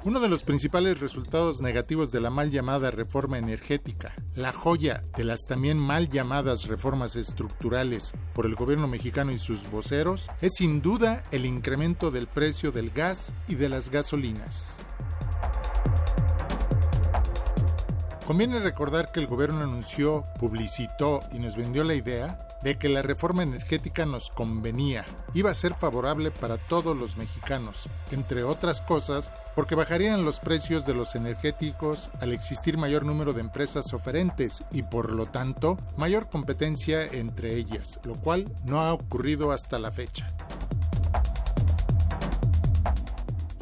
Uno 0.04 0.20
de 0.20 0.28
los 0.28 0.44
principales 0.44 1.00
resultados 1.00 1.60
negativos 1.60 2.12
de 2.12 2.20
la 2.20 2.30
mal 2.30 2.52
llamada 2.52 2.92
reforma 2.92 3.36
energética, 3.36 4.14
la 4.36 4.52
joya 4.52 5.02
de 5.16 5.24
las 5.24 5.40
también 5.48 5.78
mal 5.78 6.08
llamadas 6.08 6.68
reformas 6.68 7.16
estructurales 7.16 8.12
por 8.32 8.46
el 8.46 8.54
gobierno 8.54 8.86
mexicano 8.86 9.32
y 9.32 9.38
sus 9.38 9.68
voceros, 9.72 10.30
es 10.40 10.52
sin 10.54 10.82
duda 10.82 11.24
el 11.32 11.46
incremento 11.46 12.12
del 12.12 12.28
precio 12.28 12.70
del 12.70 12.90
gas 12.90 13.34
y 13.48 13.56
de 13.56 13.70
las 13.70 13.90
gasolinas. 13.90 14.86
Conviene 18.26 18.58
recordar 18.58 19.12
que 19.12 19.20
el 19.20 19.26
gobierno 19.26 19.62
anunció, 19.62 20.24
publicitó 20.38 21.20
y 21.30 21.38
nos 21.38 21.56
vendió 21.56 21.84
la 21.84 21.92
idea 21.92 22.38
de 22.62 22.78
que 22.78 22.88
la 22.88 23.02
reforma 23.02 23.42
energética 23.42 24.06
nos 24.06 24.30
convenía, 24.30 25.04
iba 25.34 25.50
a 25.50 25.54
ser 25.54 25.74
favorable 25.74 26.30
para 26.30 26.56
todos 26.56 26.96
los 26.96 27.18
mexicanos, 27.18 27.86
entre 28.12 28.42
otras 28.42 28.80
cosas 28.80 29.30
porque 29.54 29.74
bajarían 29.74 30.24
los 30.24 30.40
precios 30.40 30.86
de 30.86 30.94
los 30.94 31.14
energéticos 31.16 32.10
al 32.22 32.32
existir 32.32 32.78
mayor 32.78 33.04
número 33.04 33.34
de 33.34 33.42
empresas 33.42 33.92
oferentes 33.92 34.64
y 34.72 34.82
por 34.84 35.12
lo 35.12 35.26
tanto 35.26 35.76
mayor 35.98 36.30
competencia 36.30 37.04
entre 37.04 37.56
ellas, 37.56 38.00
lo 38.04 38.14
cual 38.14 38.50
no 38.64 38.80
ha 38.80 38.94
ocurrido 38.94 39.52
hasta 39.52 39.78
la 39.78 39.92
fecha. 39.92 40.34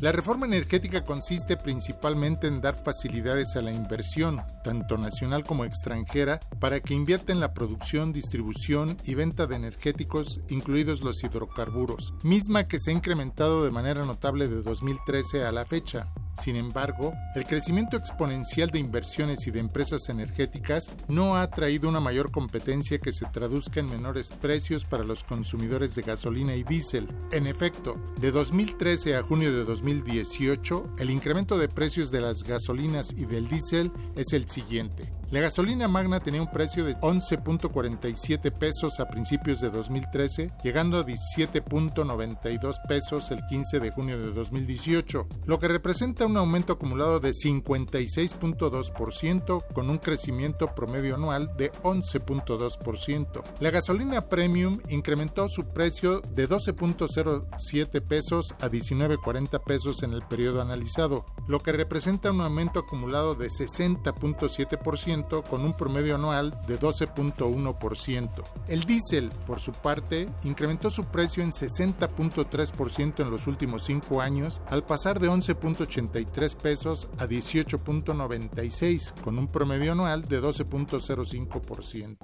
La 0.02 0.10
reforma 0.10 0.46
energética 0.46 1.04
consiste 1.04 1.56
principalmente 1.56 2.48
en 2.48 2.60
dar 2.60 2.74
facilidades 2.74 3.54
a 3.54 3.62
la 3.62 3.70
inversión, 3.70 4.42
tanto 4.64 4.98
nacional 4.98 5.44
como 5.44 5.64
extranjera, 5.64 6.40
para 6.58 6.80
que 6.80 6.92
invierta 6.92 7.30
en 7.32 7.38
la 7.38 7.54
producción, 7.54 8.12
distribución 8.12 8.96
y 9.04 9.14
venta 9.14 9.46
de 9.46 9.54
energéticos, 9.54 10.40
incluidos 10.50 11.02
los 11.02 11.22
hidrocarburos, 11.22 12.14
misma 12.24 12.66
que 12.66 12.80
se 12.80 12.90
ha 12.90 12.94
incrementado 12.94 13.62
de 13.62 13.70
manera 13.70 14.04
notable 14.04 14.48
de 14.48 14.62
2013 14.62 15.44
a 15.44 15.52
la 15.52 15.64
fecha. 15.64 16.12
Sin 16.40 16.56
embargo, 16.56 17.14
el 17.34 17.44
crecimiento 17.44 17.96
exponencial 17.96 18.70
de 18.70 18.78
inversiones 18.78 19.46
y 19.46 19.50
de 19.50 19.60
empresas 19.60 20.08
energéticas 20.08 20.94
no 21.08 21.36
ha 21.36 21.48
traído 21.50 21.88
una 21.88 22.00
mayor 22.00 22.30
competencia 22.30 22.98
que 22.98 23.12
se 23.12 23.26
traduzca 23.26 23.80
en 23.80 23.90
menores 23.90 24.32
precios 24.32 24.84
para 24.84 25.04
los 25.04 25.24
consumidores 25.24 25.94
de 25.94 26.02
gasolina 26.02 26.54
y 26.56 26.62
diésel. 26.62 27.08
En 27.30 27.46
efecto, 27.46 27.96
de 28.20 28.30
2013 28.30 29.16
a 29.16 29.22
junio 29.22 29.52
de 29.52 29.64
2018, 29.64 30.96
el 30.98 31.10
incremento 31.10 31.58
de 31.58 31.68
precios 31.68 32.10
de 32.10 32.20
las 32.20 32.42
gasolinas 32.44 33.12
y 33.16 33.26
del 33.26 33.48
diésel 33.48 33.92
es 34.16 34.32
el 34.32 34.48
siguiente. 34.48 35.12
La 35.32 35.40
gasolina 35.40 35.88
magna 35.88 36.20
tenía 36.20 36.42
un 36.42 36.50
precio 36.50 36.84
de 36.84 36.94
11.47 36.96 38.52
pesos 38.52 39.00
a 39.00 39.08
principios 39.08 39.60
de 39.60 39.70
2013, 39.70 40.50
llegando 40.62 40.98
a 40.98 41.06
17.92 41.06 42.74
pesos 42.86 43.30
el 43.30 43.40
15 43.46 43.80
de 43.80 43.90
junio 43.92 44.18
de 44.18 44.30
2018, 44.30 45.26
lo 45.46 45.58
que 45.58 45.68
representa 45.68 46.21
un 46.26 46.36
aumento 46.36 46.74
acumulado 46.74 47.18
de 47.20 47.30
56.2% 47.30 49.64
con 49.72 49.88
un 49.90 49.98
crecimiento 49.98 50.74
promedio 50.74 51.16
anual 51.16 51.50
de 51.56 51.72
11.2%. 51.82 53.42
La 53.60 53.70
gasolina 53.70 54.20
premium 54.22 54.80
incrementó 54.88 55.48
su 55.48 55.64
precio 55.72 56.20
de 56.20 56.48
12.07 56.48 58.00
pesos 58.00 58.54
a 58.60 58.68
19.40 58.68 59.62
pesos 59.64 60.02
en 60.02 60.12
el 60.12 60.22
periodo 60.22 60.62
analizado, 60.62 61.24
lo 61.46 61.60
que 61.60 61.72
representa 61.72 62.30
un 62.30 62.40
aumento 62.40 62.80
acumulado 62.80 63.34
de 63.34 63.48
60.7% 63.48 65.42
con 65.48 65.64
un 65.64 65.76
promedio 65.76 66.14
anual 66.14 66.54
de 66.66 66.78
12.1%. 66.78 68.28
El 68.68 68.84
diésel, 68.84 69.30
por 69.46 69.60
su 69.60 69.72
parte, 69.72 70.28
incrementó 70.44 70.90
su 70.90 71.04
precio 71.04 71.42
en 71.42 71.50
60.3% 71.50 73.20
en 73.20 73.30
los 73.30 73.46
últimos 73.46 73.84
5 73.84 74.20
años, 74.20 74.60
al 74.68 74.84
pasar 74.84 75.18
de 75.20 75.28
11.83 75.28 76.56
pesos 76.56 77.08
a 77.18 77.26
18.96, 77.26 79.20
con 79.22 79.38
un 79.38 79.48
promedio 79.48 79.92
anual 79.92 80.28
de 80.28 80.42
12.05%. 80.42 82.18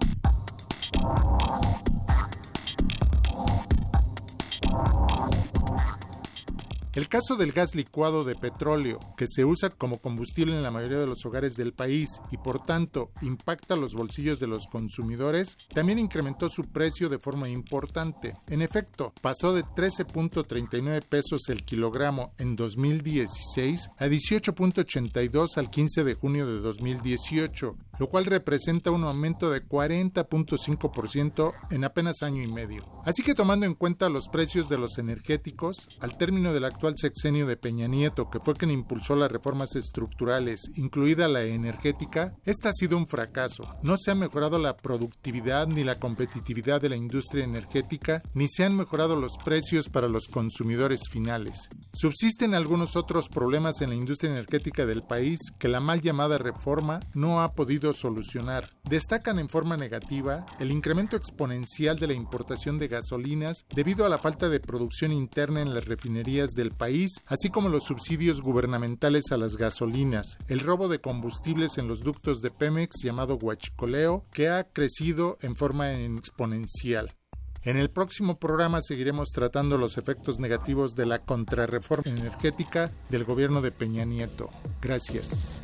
El 6.99 7.09
caso 7.09 7.37
del 7.37 7.53
gas 7.53 7.77
licuado 7.77 8.25
de 8.25 8.35
petróleo, 8.35 8.99
que 9.17 9.29
se 9.29 9.45
usa 9.45 9.71
como 9.71 9.99
combustible 9.99 10.57
en 10.57 10.65
la 10.65 10.73
mayoría 10.73 10.99
de 10.99 11.07
los 11.07 11.25
hogares 11.25 11.55
del 11.55 11.73
país 11.73 12.21
y 12.33 12.39
por 12.39 12.65
tanto 12.65 13.13
impacta 13.23 13.77
los 13.77 13.95
bolsillos 13.95 14.41
de 14.41 14.49
los 14.49 14.67
consumidores, 14.67 15.57
también 15.73 16.01
incrementó 16.01 16.49
su 16.49 16.65
precio 16.65 17.09
de 17.09 17.21
forma 17.21 17.49
importante. 17.49 18.35
En 18.49 18.63
efecto, 18.63 19.15
pasó 19.23 19.55
de 19.55 19.63
13.39 19.63 21.05
pesos 21.05 21.49
el 21.51 21.65
kilogramo 21.65 22.35
en 22.37 22.57
2016 22.57 23.91
a 23.97 24.07
18.82 24.09 25.57
al 25.57 25.71
15 25.71 26.03
de 26.03 26.15
junio 26.15 26.49
de 26.49 26.59
2018, 26.59 27.77
lo 27.99 28.09
cual 28.09 28.25
representa 28.27 28.91
un 28.91 29.05
aumento 29.05 29.51
de 29.51 29.67
40.5% 29.67 31.53
en 31.71 31.85
apenas 31.85 32.23
año 32.23 32.43
y 32.43 32.47
medio. 32.47 32.85
Así 33.05 33.23
que 33.23 33.35
tomando 33.35 33.67
en 33.67 33.75
cuenta 33.75 34.09
los 34.09 34.29
precios 34.29 34.69
de 34.69 34.79
los 34.79 34.99
energéticos, 34.99 35.89
al 36.01 36.17
término 36.17 36.53
del 36.53 36.65
actual 36.65 36.95
sexenio 36.97 37.47
de 37.47 37.57
Peña 37.57 37.87
Nieto, 37.87 38.31
que 38.31 38.41
fue 38.41 38.55
quien 38.55 38.71
impulsó 38.71 39.17
las 39.17 39.31
reformas 39.33 39.77
estructurales, 39.77 40.71
incluida 40.77 41.29
la 41.29 41.43
energética, 41.43 42.37
esta 42.45 42.71
ha 42.71 42.73
sido 42.73 42.97
un 42.97 43.07
fracaso. 43.07 43.65
No 43.83 43.97
se 43.97 44.11
ha 44.11 44.15
mejorado 44.15 44.59
la 44.59 44.77
productividad 44.77 45.67
ni 45.67 45.85
la 45.85 45.99
competitividad 45.99 46.81
de 46.81 46.91
la 46.91 46.97
industria 46.97 47.45
energética, 47.45 48.23
ni 48.35 48.49
se 48.49 48.65
han 48.65 48.77
mejorado 48.77 49.17
los 49.17 49.37
precios 49.45 49.89
para 49.89 50.09
los 50.09 50.29
consumidores 50.29 51.09
finales. 51.11 51.69
Subsisten 51.93 52.55
algunos 52.55 52.97
otros 52.97 53.29
problemas 53.29 53.81
en 53.81 53.91
la 53.91 53.97
industria 53.97 54.31
energética 54.31 54.87
del 54.87 55.03
país 55.03 55.39
que 55.59 55.69
la 55.69 55.81
mal 55.81 56.01
llamada 56.01 56.39
reforma 56.39 57.01
no 57.15 57.41
ha 57.41 57.53
podido 57.53 57.88
solucionar. 57.93 58.71
Destacan 58.85 59.39
en 59.39 59.49
forma 59.49 59.77
negativa 59.77 60.47
el 60.59 60.71
incremento 60.71 61.17
exponencial 61.17 61.99
de 61.99 62.07
la 62.07 62.15
importación 62.15 62.79
de 62.79 62.89
gasolinas 62.89 63.65
debido 63.75 64.05
a 64.05 64.09
la 64.09 64.19
falta 64.19 64.49
de 64.49 64.61
producción 64.61 65.13
interna 65.13 65.61
en 65.61 65.75
las 65.75 65.87
refinerías 65.87 66.51
del 66.51 66.73
país, 66.73 67.21
así 67.27 67.51
como 67.51 67.69
los 67.69 67.85
subsidios 67.85 68.43
gubernamentales 68.43 69.33
a 69.33 69.37
las 69.37 69.57
gasolinas, 69.57 70.39
el 70.49 70.61
robo 70.61 70.89
de 70.89 71.01
combustibles 71.01 71.79
en 71.79 71.89
los 71.89 72.01
ductos 72.01 72.41
de 72.41 72.51
Pemex 72.51 73.03
llamado 73.03 73.37
huachicoleo, 73.37 74.25
que 74.33 74.49
ha 74.49 74.65
crecido 74.65 75.39
en 75.41 75.57
forma 75.57 75.93
exponencial. 75.93 77.15
En 77.63 77.77
el 77.77 77.91
próximo 77.91 78.39
programa 78.39 78.81
seguiremos 78.81 79.31
tratando 79.31 79.77
los 79.77 79.99
efectos 79.99 80.39
negativos 80.39 80.95
de 80.95 81.07
la 81.07 81.19
contrarreforma 81.19 82.11
energética 82.11 82.93
del 83.09 83.25
gobierno 83.25 83.61
de 83.61 83.73
Peña 83.73 84.05
Nieto. 84.05 84.49
Gracias. 84.81 85.61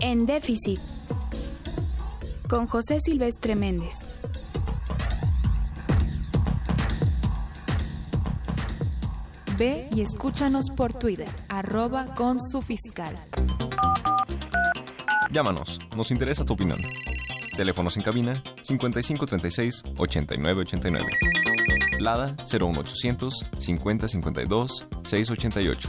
En 0.00 0.26
déficit. 0.26 0.80
Con 2.48 2.66
José 2.66 2.98
Silvestre 3.00 3.54
Méndez. 3.54 4.06
Ve 9.56 9.88
y 9.94 10.00
escúchanos 10.00 10.66
por 10.76 10.92
Twitter, 10.92 11.28
arroba 11.48 12.14
con 12.14 12.40
su 12.40 12.60
fiscal. 12.60 13.16
Llámanos, 15.30 15.78
nos 15.96 16.10
interesa 16.10 16.44
tu 16.44 16.54
opinión. 16.54 16.78
Teléfonos 17.56 17.96
en 17.96 18.02
cabina 18.02 18.42
5536 18.62 19.82
8989. 19.96 21.06
Lada 22.00 22.34
01800 22.50 23.46
5052 23.58 24.86
688. 25.04 25.88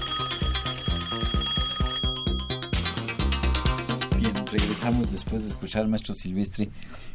Después 4.94 5.42
de 5.42 5.50
escuchar 5.50 5.82
al 5.82 5.88
maestro 5.88 6.14
Silvestre. 6.14 6.70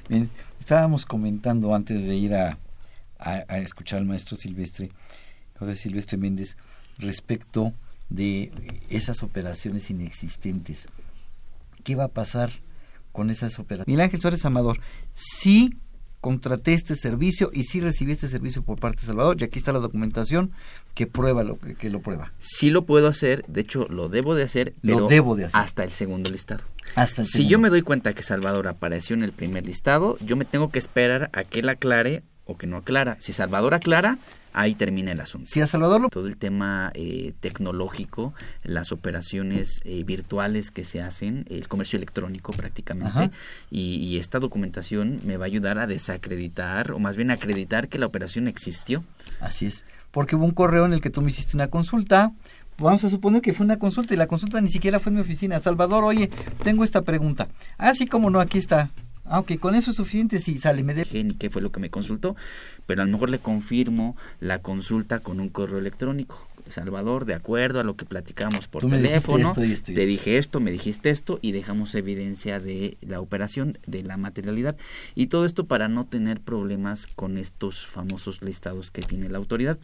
Bien, 0.09 0.28
estábamos 0.59 1.06
comentando 1.06 1.72
antes 1.72 2.04
de 2.04 2.16
ir 2.16 2.35
a 2.35 2.59
escuchar 3.59 4.00
al 4.00 4.06
maestro 4.06 4.37
Silvestre, 4.37 4.90
José 5.56 5.76
Silvestre 5.76 6.18
Méndez, 6.18 6.56
respecto 6.98 7.72
de 8.09 8.50
esas 8.88 9.22
operaciones 9.22 9.88
inexistentes. 9.90 10.88
¿Qué 11.85 11.94
va 11.94 12.04
a 12.04 12.09
pasar 12.09 12.50
con 13.12 13.30
esas 13.30 13.59
operaciones? 13.61 13.87
Miguel 13.87 14.00
Ángel 14.00 14.20
Suárez 14.20 14.44
Amador, 14.44 14.80
sí 15.14 15.76
contraté 16.20 16.74
este 16.74 16.94
servicio 16.96 17.50
y 17.52 17.64
sí 17.64 17.80
recibí 17.80 18.12
este 18.12 18.28
servicio 18.28 18.62
por 18.62 18.78
parte 18.78 19.00
de 19.00 19.06
Salvador 19.06 19.37
y 19.40 19.44
aquí 19.44 19.59
está 19.59 19.72
la 19.72 19.78
documentación 19.78 20.50
que 20.94 21.06
prueba 21.06 21.44
lo 21.44 21.59
que, 21.59 21.74
que 21.74 21.88
lo 21.90 22.00
prueba. 22.00 22.33
Sí 22.38 22.70
lo 22.70 22.85
puedo 22.85 23.09
hacer, 23.09 23.44
de 23.46 23.62
hecho 23.62 23.87
lo 23.88 24.09
debo 24.09 24.35
de 24.35 24.42
hacer, 24.42 24.74
Lo 24.83 25.09
debo 25.09 25.35
de 25.37 25.46
hacer. 25.46 25.61
hasta 25.61 25.83
el 25.85 25.90
segundo 25.92 26.30
listado. 26.30 26.62
Hasta 26.94 27.22
el 27.22 27.26
si 27.26 27.33
segundo. 27.33 27.50
yo 27.52 27.59
me 27.61 27.70
doy 27.70 27.83
cuenta 27.83 28.12
que 28.12 28.22
Salvador 28.22 28.68
apareció 28.68 29.14
en 29.14 29.22
el 29.22 29.33
primer 29.33 29.66
listado, 29.66 30.18
yo 30.20 30.37
me 30.37 30.44
tengo 30.44 30.70
que 30.70 30.78
esperar 30.78 31.30
a 31.33 31.44
que 31.44 31.61
él 31.61 31.68
aclare 31.68 32.22
o 32.44 32.56
que 32.59 32.66
no 32.66 32.76
aclara. 32.76 33.16
Si 33.20 33.33
Salvador 33.33 33.74
aclara, 33.74 34.18
ahí 34.52 34.74
termina 34.74 35.12
el 35.12 35.20
asunto. 35.20 35.46
Si 35.50 35.60
a 35.60 35.66
Salvador. 35.66 36.08
Todo 36.10 36.26
el 36.26 36.36
tema 36.36 36.90
eh, 36.94 37.32
tecnológico, 37.40 38.34
las 38.62 38.92
operaciones 38.92 39.80
eh, 39.84 40.04
virtuales 40.04 40.70
que 40.70 40.84
se 40.84 41.00
hacen, 41.02 41.44
el 41.50 41.68
comercio 41.68 41.96
electrónico 41.96 42.52
prácticamente, 42.52 43.30
y, 43.70 43.96
y 43.96 44.18
esta 44.18 44.38
documentación 44.38 45.20
me 45.24 45.36
va 45.36 45.44
a 45.44 45.46
ayudar 45.46 45.78
a 45.78 45.86
desacreditar, 45.86 46.92
o 46.92 46.98
más 46.98 47.16
bien 47.16 47.30
acreditar 47.30 47.88
que 47.88 47.98
la 47.98 48.06
operación 48.06 48.48
existió. 48.48 49.04
Así 49.40 49.66
es, 49.66 49.84
porque 50.10 50.36
hubo 50.36 50.44
un 50.44 50.52
correo 50.52 50.86
en 50.86 50.92
el 50.92 51.00
que 51.00 51.10
tú 51.10 51.22
me 51.22 51.30
hiciste 51.30 51.56
una 51.56 51.68
consulta. 51.68 52.32
Vamos 52.78 53.04
a 53.04 53.10
suponer 53.10 53.42
que 53.42 53.52
fue 53.52 53.66
una 53.66 53.78
consulta 53.78 54.14
y 54.14 54.16
la 54.16 54.26
consulta 54.26 54.60
ni 54.60 54.70
siquiera 54.70 54.98
fue 55.00 55.10
en 55.10 55.16
mi 55.16 55.20
oficina. 55.20 55.58
Salvador, 55.58 56.02
oye, 56.02 56.30
tengo 56.62 56.82
esta 56.82 57.02
pregunta. 57.02 57.48
Ah, 57.76 57.94
sí, 57.94 58.06
cómo 58.06 58.30
no, 58.30 58.40
aquí 58.40 58.56
está. 58.56 58.90
Ah, 59.33 59.38
ok, 59.38 59.61
con 59.61 59.77
eso 59.77 59.93
es 59.93 59.97
suficiente, 59.97 60.40
sí, 60.40 60.59
sale, 60.59 60.83
me 60.83 60.93
de... 60.93 61.07
ni 61.23 61.35
qué 61.35 61.51
fue 61.51 61.62
lo 61.62 61.71
que 61.71 61.79
me 61.79 61.88
consultó, 61.88 62.35
pero 62.87 63.03
a 63.03 63.05
lo 63.05 63.12
mejor 63.12 63.31
le 63.31 63.38
confirmo 63.38 64.16
la 64.40 64.59
consulta 64.59 65.21
con 65.21 65.38
un 65.38 65.51
correo 65.51 65.79
electrónico. 65.79 66.49
Salvador, 66.70 67.24
de 67.24 67.35
acuerdo 67.35 67.80
a 67.80 67.85
lo 67.85 67.96
que 67.96 68.04
platicamos 68.04 68.66
por 68.68 68.83
Tú 68.83 68.88
teléfono, 68.90 69.48
esto 69.48 69.62
esto 69.62 69.87
te 69.92 70.00
esto. 70.00 70.09
dije 70.09 70.38
esto, 70.38 70.61
me 70.61 70.70
dijiste 70.70 71.11
esto 71.11 71.38
y 71.42 71.52
dejamos 71.52 71.94
evidencia 71.94 72.61
de 72.61 72.96
la 73.00 73.20
operación, 73.20 73.78
de 73.87 74.02
la 74.02 74.16
materialidad 74.16 74.76
y 75.14 75.26
todo 75.28 75.44
esto 75.44 75.66
para 75.66 75.88
no 75.88 76.06
tener 76.06 76.40
problemas 76.40 77.06
con 77.06 77.38
estos 77.38 77.87
famosos 77.87 78.42
listados 78.42 78.90
que 78.90 79.02
tiene 79.02 79.28
la 79.28 79.38
autoridad. 79.38 79.78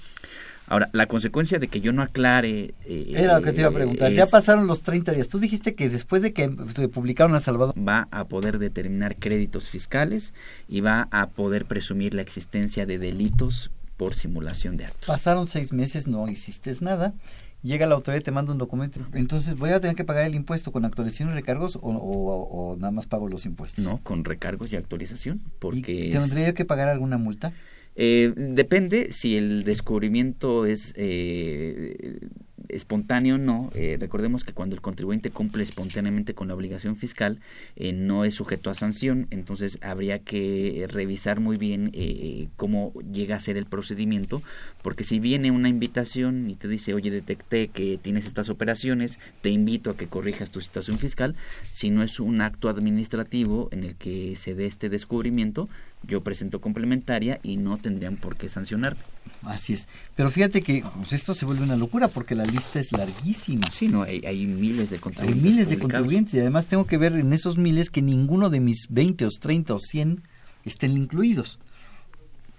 Ahora, 0.68 0.90
la 0.92 1.07
consecuencia 1.07 1.61
de 1.61 1.68
que 1.68 1.81
yo 1.81 1.92
no 1.92 2.03
aclare... 2.03 2.75
eh, 2.85 3.12
Era 3.14 3.38
lo 3.38 3.44
que 3.44 3.53
te 3.53 3.61
iba 3.61 3.70
a 3.70 3.72
preguntar. 3.72 4.12
Ya 4.12 4.27
pasaron 4.27 4.66
los 4.66 4.83
30 4.83 5.12
días. 5.12 5.29
Tú 5.29 5.38
dijiste 5.38 5.77
que 5.77 5.88
después 5.88 6.22
de 6.22 6.33
que 6.33 6.49
publicaron 6.92 7.37
a 7.37 7.40
Salvador... 7.40 7.72
va 7.79 8.09
a 8.11 8.25
poder 8.25 8.59
determinar 8.59 9.14
créditos 9.16 9.68
fiscales 9.68 10.35
y 10.68 10.81
va 10.81 11.07
a 11.12 11.29
poder 11.29 11.66
presumir 11.66 12.14
la 12.14 12.22
existencia 12.22 12.85
de 12.85 12.99
delitos 12.99 13.70
por 13.97 14.15
simulación 14.15 14.77
de 14.77 14.87
actos. 14.87 15.07
Pasaron 15.07 15.47
seis 15.47 15.73
meses, 15.73 16.07
no 16.07 16.29
hiciste 16.29 16.73
nada. 16.81 17.15
Llega 17.63 17.87
la 17.87 17.95
autoridad 17.97 18.21
y 18.21 18.25
te 18.25 18.31
manda 18.31 18.53
un 18.53 18.59
documento. 18.59 19.01
Entonces, 19.15 19.57
¿voy 19.57 19.71
a 19.71 19.81
tener 19.81 19.97
que 19.97 20.05
pagar 20.05 20.25
el 20.27 20.35
impuesto 20.35 20.71
con 20.71 20.85
actualización 20.85 21.31
y 21.31 21.33
recargos 21.33 21.77
o, 21.77 21.81
o- 21.81 22.73
o 22.73 22.77
nada 22.77 22.91
más 22.93 23.07
pago 23.07 23.29
los 23.29 23.45
impuestos? 23.47 23.85
No, 23.85 23.99
con 24.03 24.25
recargos 24.25 24.73
y 24.73 24.77
actualización, 24.77 25.41
porque... 25.59 26.09
es- 26.11 26.13
¿Tendría 26.15 26.53
que 26.55 26.65
pagar 26.65 26.89
alguna 26.89 27.19
multa? 27.19 27.53
Eh, 27.97 28.33
depende 28.37 29.11
si 29.11 29.37
el 29.37 29.65
descubrimiento 29.65 30.67
es 30.67 30.93
eh, 30.97 32.19
espontáneo 32.68 33.38
no. 33.38 33.70
Eh, 33.74 33.96
recordemos 33.98 34.44
que 34.44 34.52
cuando 34.52 34.74
el 34.74 34.83
contribuyente 34.83 35.31
cumple 35.31 35.62
espontáneamente 35.62 36.35
con 36.35 36.48
la 36.48 36.55
obligación 36.55 36.96
fiscal, 36.96 37.40
eh, 37.76 37.92
no 37.92 38.24
es 38.24 38.35
sujeto 38.35 38.70
a 38.70 38.74
sanción, 38.74 39.26
entonces 39.31 39.79
habría 39.83 40.18
que 40.18 40.87
revisar 40.88 41.40
muy 41.40 41.57
bien 41.57 41.90
eh, 41.92 42.48
cómo 42.57 42.92
llega 43.12 43.37
a 43.37 43.40
ser 43.40 43.57
el 43.57 43.66
procedimiento, 43.66 44.42
porque 44.83 45.05
si 45.05 45.20
viene 45.20 45.50
una 45.50 45.68
invitación 45.68 46.50
y 46.50 46.55
te 46.55 46.68
dice, 46.68 46.94
oye, 46.94 47.11
detecté 47.11 47.68
que 47.68 47.98
tienes 48.00 48.26
estas 48.26 48.48
operaciones, 48.48 49.18
te 49.40 49.50
invito 49.50 49.90
a 49.90 49.96
que 49.96 50.07
corrijas 50.07 50.50
tu 50.50 50.61
situación 50.61 50.98
fiscal, 50.98 51.35
si 51.70 51.90
no 51.90 52.02
es 52.02 52.20
un 52.20 52.40
acto 52.40 52.68
administrativo 52.68 53.68
en 53.72 53.85
el 53.85 53.94
que 53.96 54.37
se 54.37 54.55
dé 54.55 54.66
este 54.66 54.88
descubrimiento, 54.88 55.68
yo 56.03 56.23
presento 56.23 56.61
complementaria 56.61 57.41
y 57.43 57.57
no 57.57 57.79
tendrían 57.79 58.17
por 58.17 58.37
qué 58.37 58.49
sancionar. 58.49 58.97
Así 59.43 59.73
es. 59.75 59.89
Pero 60.15 60.31
fíjate 60.31 60.63
que 60.63 60.85
pues, 60.97 61.13
esto 61.13 61.35
se 61.35 61.45
vuelve 61.45 61.65
una 61.65 61.77
locura 61.77 62.09
porque 62.09 62.35
la 62.35 62.45
lista 62.45 62.79
es 62.81 62.93
larguísima. 62.93 63.71
Sí, 63.71 63.89
no, 63.89 64.03
hay, 64.03 64.25
hay 64.25 64.47
miles 64.47 64.91
de 64.91 64.97
Hay 64.97 65.01
contribuyentes. 65.01 65.43
miles 65.53 65.69
de 65.69 65.79
contribuyentes 65.79 66.35
y 66.35 66.41
además 66.41 66.67
tengo 66.67 66.87
que 66.87 66.97
ver 66.99 67.13
en 67.15 67.33
esos 67.33 67.57
miles 67.59 67.91
que 67.91 68.03
ninguno 68.03 68.51
de 68.51 68.61
mis 68.61 68.87
20 68.91 69.27
o 69.27 69.31
30 69.31 69.75
o 69.75 69.79
100 69.81 70.23
estén 70.65 70.97
incluidos. 70.97 71.59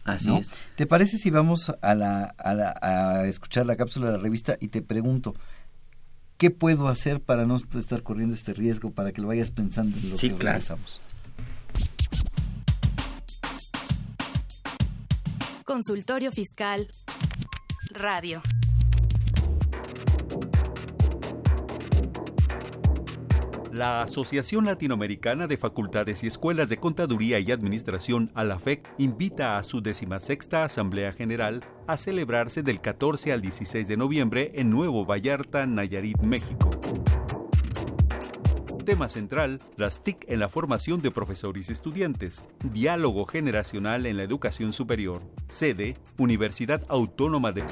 Así 0.04 0.28
¿no? 0.28 0.38
es. 0.39 0.52
¿Te 0.76 0.86
parece 0.86 1.17
si 1.17 1.30
vamos 1.30 1.71
a, 1.82 1.95
la, 1.95 2.23
a, 2.38 2.54
la- 2.54 2.78
a 2.82 3.26
escuchar 3.28 3.65
la 3.65 3.76
cápsula 3.76 4.08
de 4.08 4.13
la 4.13 4.17
revista 4.23 4.58
y 4.62 4.69
te 4.69 4.82
pregunto, 4.82 5.36
¿qué 6.38 6.50
puedo 6.52 6.88
hacer 6.88 7.19
para 7.21 7.45
no 7.45 7.56
estar 7.58 8.04
corriendo 8.04 8.34
este 8.36 8.54
riesgo, 8.54 8.91
para 8.91 9.12
que 9.12 9.21
lo 9.21 9.28
vayas 9.28 9.52
pensando 9.52 9.97
en 9.97 10.10
lo 10.12 10.15
Sí, 10.17 10.30
que 10.30 10.36
claro. 10.36 10.56
regresamos? 10.56 11.02
Consultorio 15.67 16.32
Fiscal 16.32 16.88
Radio. 17.91 18.41
La 23.73 24.01
Asociación 24.01 24.63
Latinoamericana 24.63 25.45
de 25.45 25.58
Facultades 25.58 26.23
y 26.23 26.27
Escuelas 26.27 26.69
de 26.69 26.77
Contaduría 26.77 27.39
y 27.39 27.51
Administración, 27.51 28.32
ALAFEC, 28.34 28.88
invita 28.97 29.58
a 29.58 29.63
su 29.65 29.82
decimasexta 29.82 30.63
Asamblea 30.63 31.12
General 31.12 31.65
a 31.86 31.97
celebrarse 31.97 32.63
del 32.63 32.80
14 32.80 33.34
al 33.34 33.41
16 33.41 33.89
de 33.89 33.97
noviembre 33.97 34.53
en 34.56 34.69
Nuevo 34.69 35.06
Vallarta, 35.06 35.67
Nayarit, 35.67 36.19
México 36.21 36.69
tema 38.88 39.10
central, 39.10 39.60
las 39.76 40.02
TIC 40.02 40.23
en 40.30 40.39
la 40.39 40.47
formación 40.47 41.02
de 41.02 41.12
profesores 41.12 41.67
y 41.67 41.73
estudiantes, 41.73 42.45
diálogo 42.71 43.26
generacional 43.26 44.06
en 44.06 44.15
la 44.15 44.23
educación 44.23 44.71
superior. 44.71 45.21
Sede, 45.50 45.97
Universidad 46.17 46.82
Autónoma 46.88 47.52
de... 47.52 47.65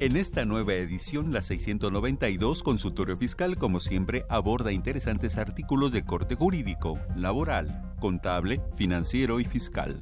En 0.00 0.16
esta 0.16 0.44
nueva 0.44 0.72
edición, 0.72 1.32
la 1.32 1.42
692 1.42 2.64
Consultorio 2.64 3.16
Fiscal, 3.16 3.56
como 3.56 3.78
siempre, 3.78 4.24
aborda 4.28 4.72
interesantes 4.72 5.38
artículos 5.38 5.92
de 5.92 6.04
corte 6.04 6.34
jurídico, 6.34 6.98
laboral, 7.14 7.94
contable, 8.00 8.60
financiero 8.74 9.38
y 9.38 9.44
fiscal. 9.44 10.00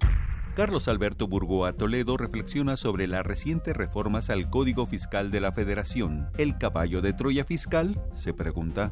Carlos 0.61 0.89
Alberto 0.89 1.27
Burgoa 1.27 1.73
Toledo 1.73 2.19
reflexiona 2.19 2.77
sobre 2.77 3.07
las 3.07 3.25
recientes 3.25 3.75
reformas 3.75 4.29
al 4.29 4.51
Código 4.51 4.87
Fiscal 4.87 5.31
de 5.31 5.41
la 5.41 5.53
Federación. 5.53 6.29
¿El 6.37 6.59
caballo 6.59 7.01
de 7.01 7.15
Troya 7.15 7.45
fiscal? 7.45 7.99
se 8.13 8.35
pregunta. 8.35 8.91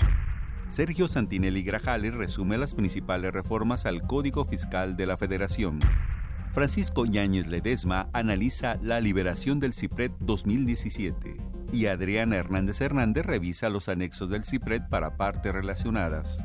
Sergio 0.71 1.09
Santinelli 1.09 1.63
Grajales 1.63 2.15
resume 2.15 2.57
las 2.57 2.75
principales 2.75 3.35
reformas 3.35 3.85
al 3.85 4.01
Código 4.01 4.47
Fiscal 4.47 4.97
de 4.97 5.05
la 5.05 5.19
Federación. 5.19 5.79
Francisco 6.55 7.05
Yáñez 7.05 7.49
Ledesma 7.49 8.09
analiza 8.15 8.79
la 8.81 9.03
liberación 9.03 9.61
del 9.61 9.75
CIPRED 9.75 10.13
2017 10.21 11.37
y 11.71 11.85
Adriana 11.85 12.37
Hernández 12.37 12.81
Hernández 12.81 13.27
revisa 13.27 13.69
los 13.69 13.91
anexos 13.91 14.31
del 14.31 14.43
CIPRED 14.43 14.89
para 14.89 15.19
partes 15.19 15.53
relacionadas. 15.53 16.43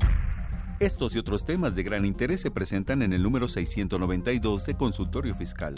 Estos 0.84 1.16
y 1.16 1.18
otros 1.18 1.46
temas 1.46 1.74
de 1.76 1.84
gran 1.84 2.04
interés 2.04 2.42
se 2.42 2.52
presentan 2.52 3.02
en 3.04 3.14
el 3.14 3.24
número 3.24 3.48
692 3.48 4.66
de 4.66 4.76
Consultorio 4.76 5.34
Fiscal. 5.34 5.74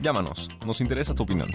Llámanos, 0.00 0.48
nos 0.64 0.80
interesa 0.80 1.16
tu 1.16 1.24
opinión. 1.24 1.48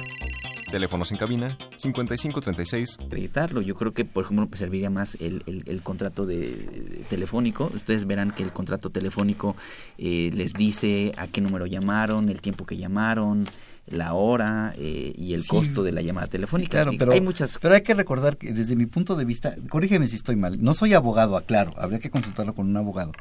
Teléfonos 0.70 1.10
en 1.14 1.18
cabina 1.18 1.58
5536. 1.78 2.98
Acreditarlo, 3.06 3.62
yo 3.62 3.76
creo 3.76 3.94
que 3.94 4.04
por 4.04 4.26
ejemplo 4.26 4.50
serviría 4.58 4.90
más 4.90 5.16
el, 5.22 5.42
el, 5.46 5.82
contrato 5.82 6.26
de, 6.26 7.06
telefónico. 7.10 7.72
Ustedes 7.74 8.06
verán 8.06 8.32
que 8.32 8.44
el 8.44 8.52
contrato 8.52 8.90
telefónico 8.90 9.56
eh, 9.98 10.30
les 10.34 10.52
dice 10.52 11.14
a 11.16 11.28
qué 11.28 11.40
número 11.40 11.68
llamaron, 11.68 12.28
el 12.28 12.42
tiempo 12.42 12.66
que 12.66 12.76
llamaron, 12.76 13.48
la 13.88 14.14
hora 14.14 14.74
eh, 14.78 15.14
y 15.16 15.34
el 15.34 15.46
costo 15.46 15.84
de 15.84 15.92
la 15.92 16.02
llamada 16.02 16.28
telefónica. 16.28 16.72
claro, 16.72 16.92
pero 16.98 17.12
hay 17.12 17.22
muchas. 17.22 17.58
Pero 17.62 17.76
hay 17.76 17.82
que 17.82 17.94
recordar 17.94 18.38
que 18.38 18.54
desde 18.54 18.76
mi 18.76 18.86
punto 18.86 19.16
de 19.16 19.26
vista, 19.26 19.56
corrígeme 19.70 20.08
si 20.08 20.16
estoy 20.16 20.36
mal. 20.36 20.62
No 20.62 20.74
soy 20.74 20.94
abogado, 20.94 21.38
aclaro. 21.38 21.74
Habría 21.78 22.00
que 22.00 22.10
consultarlo 22.10 22.54
con 22.54 22.68
un 22.68 22.78
abogado. 22.78 23.12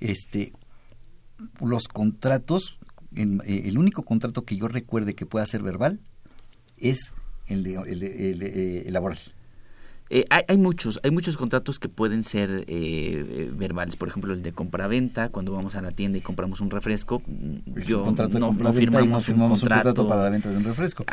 Este, 0.00 0.52
los 1.60 1.88
contratos, 1.88 2.78
eh, 3.14 3.62
el 3.64 3.78
único 3.78 4.04
contrato 4.04 4.44
que 4.44 4.56
yo 4.56 4.68
recuerde 4.68 5.14
que 5.14 5.26
pueda 5.26 5.46
ser 5.46 5.62
verbal 5.62 6.00
es 6.78 7.12
el, 7.46 7.62
de, 7.62 7.74
el, 7.74 8.42
eh, 8.42 8.86
laboral. 8.90 9.18
Eh, 10.08 10.24
hay, 10.30 10.56
muchos, 10.56 11.00
hay 11.02 11.10
muchos 11.10 11.36
contratos 11.36 11.80
que 11.80 11.88
pueden 11.88 12.22
ser 12.22 12.64
eh, 12.68 13.50
verbales. 13.52 13.96
Por 13.96 14.08
ejemplo, 14.08 14.32
el 14.34 14.42
de 14.42 14.52
compra-venta, 14.52 15.30
cuando 15.30 15.52
vamos 15.52 15.74
a 15.74 15.80
la 15.80 15.90
tienda 15.90 16.18
y 16.18 16.20
compramos 16.20 16.60
un 16.60 16.70
refresco, 16.70 17.22
yo 17.86 18.04
no, 18.04 18.72
firmamos, 18.72 19.28
un, 19.28 19.48
contrato, 19.48 20.06
para 20.06 20.22
la 20.22 20.30
venta 20.30 20.48
de 20.48 20.58
un 20.58 20.64
refresco. 20.64 21.04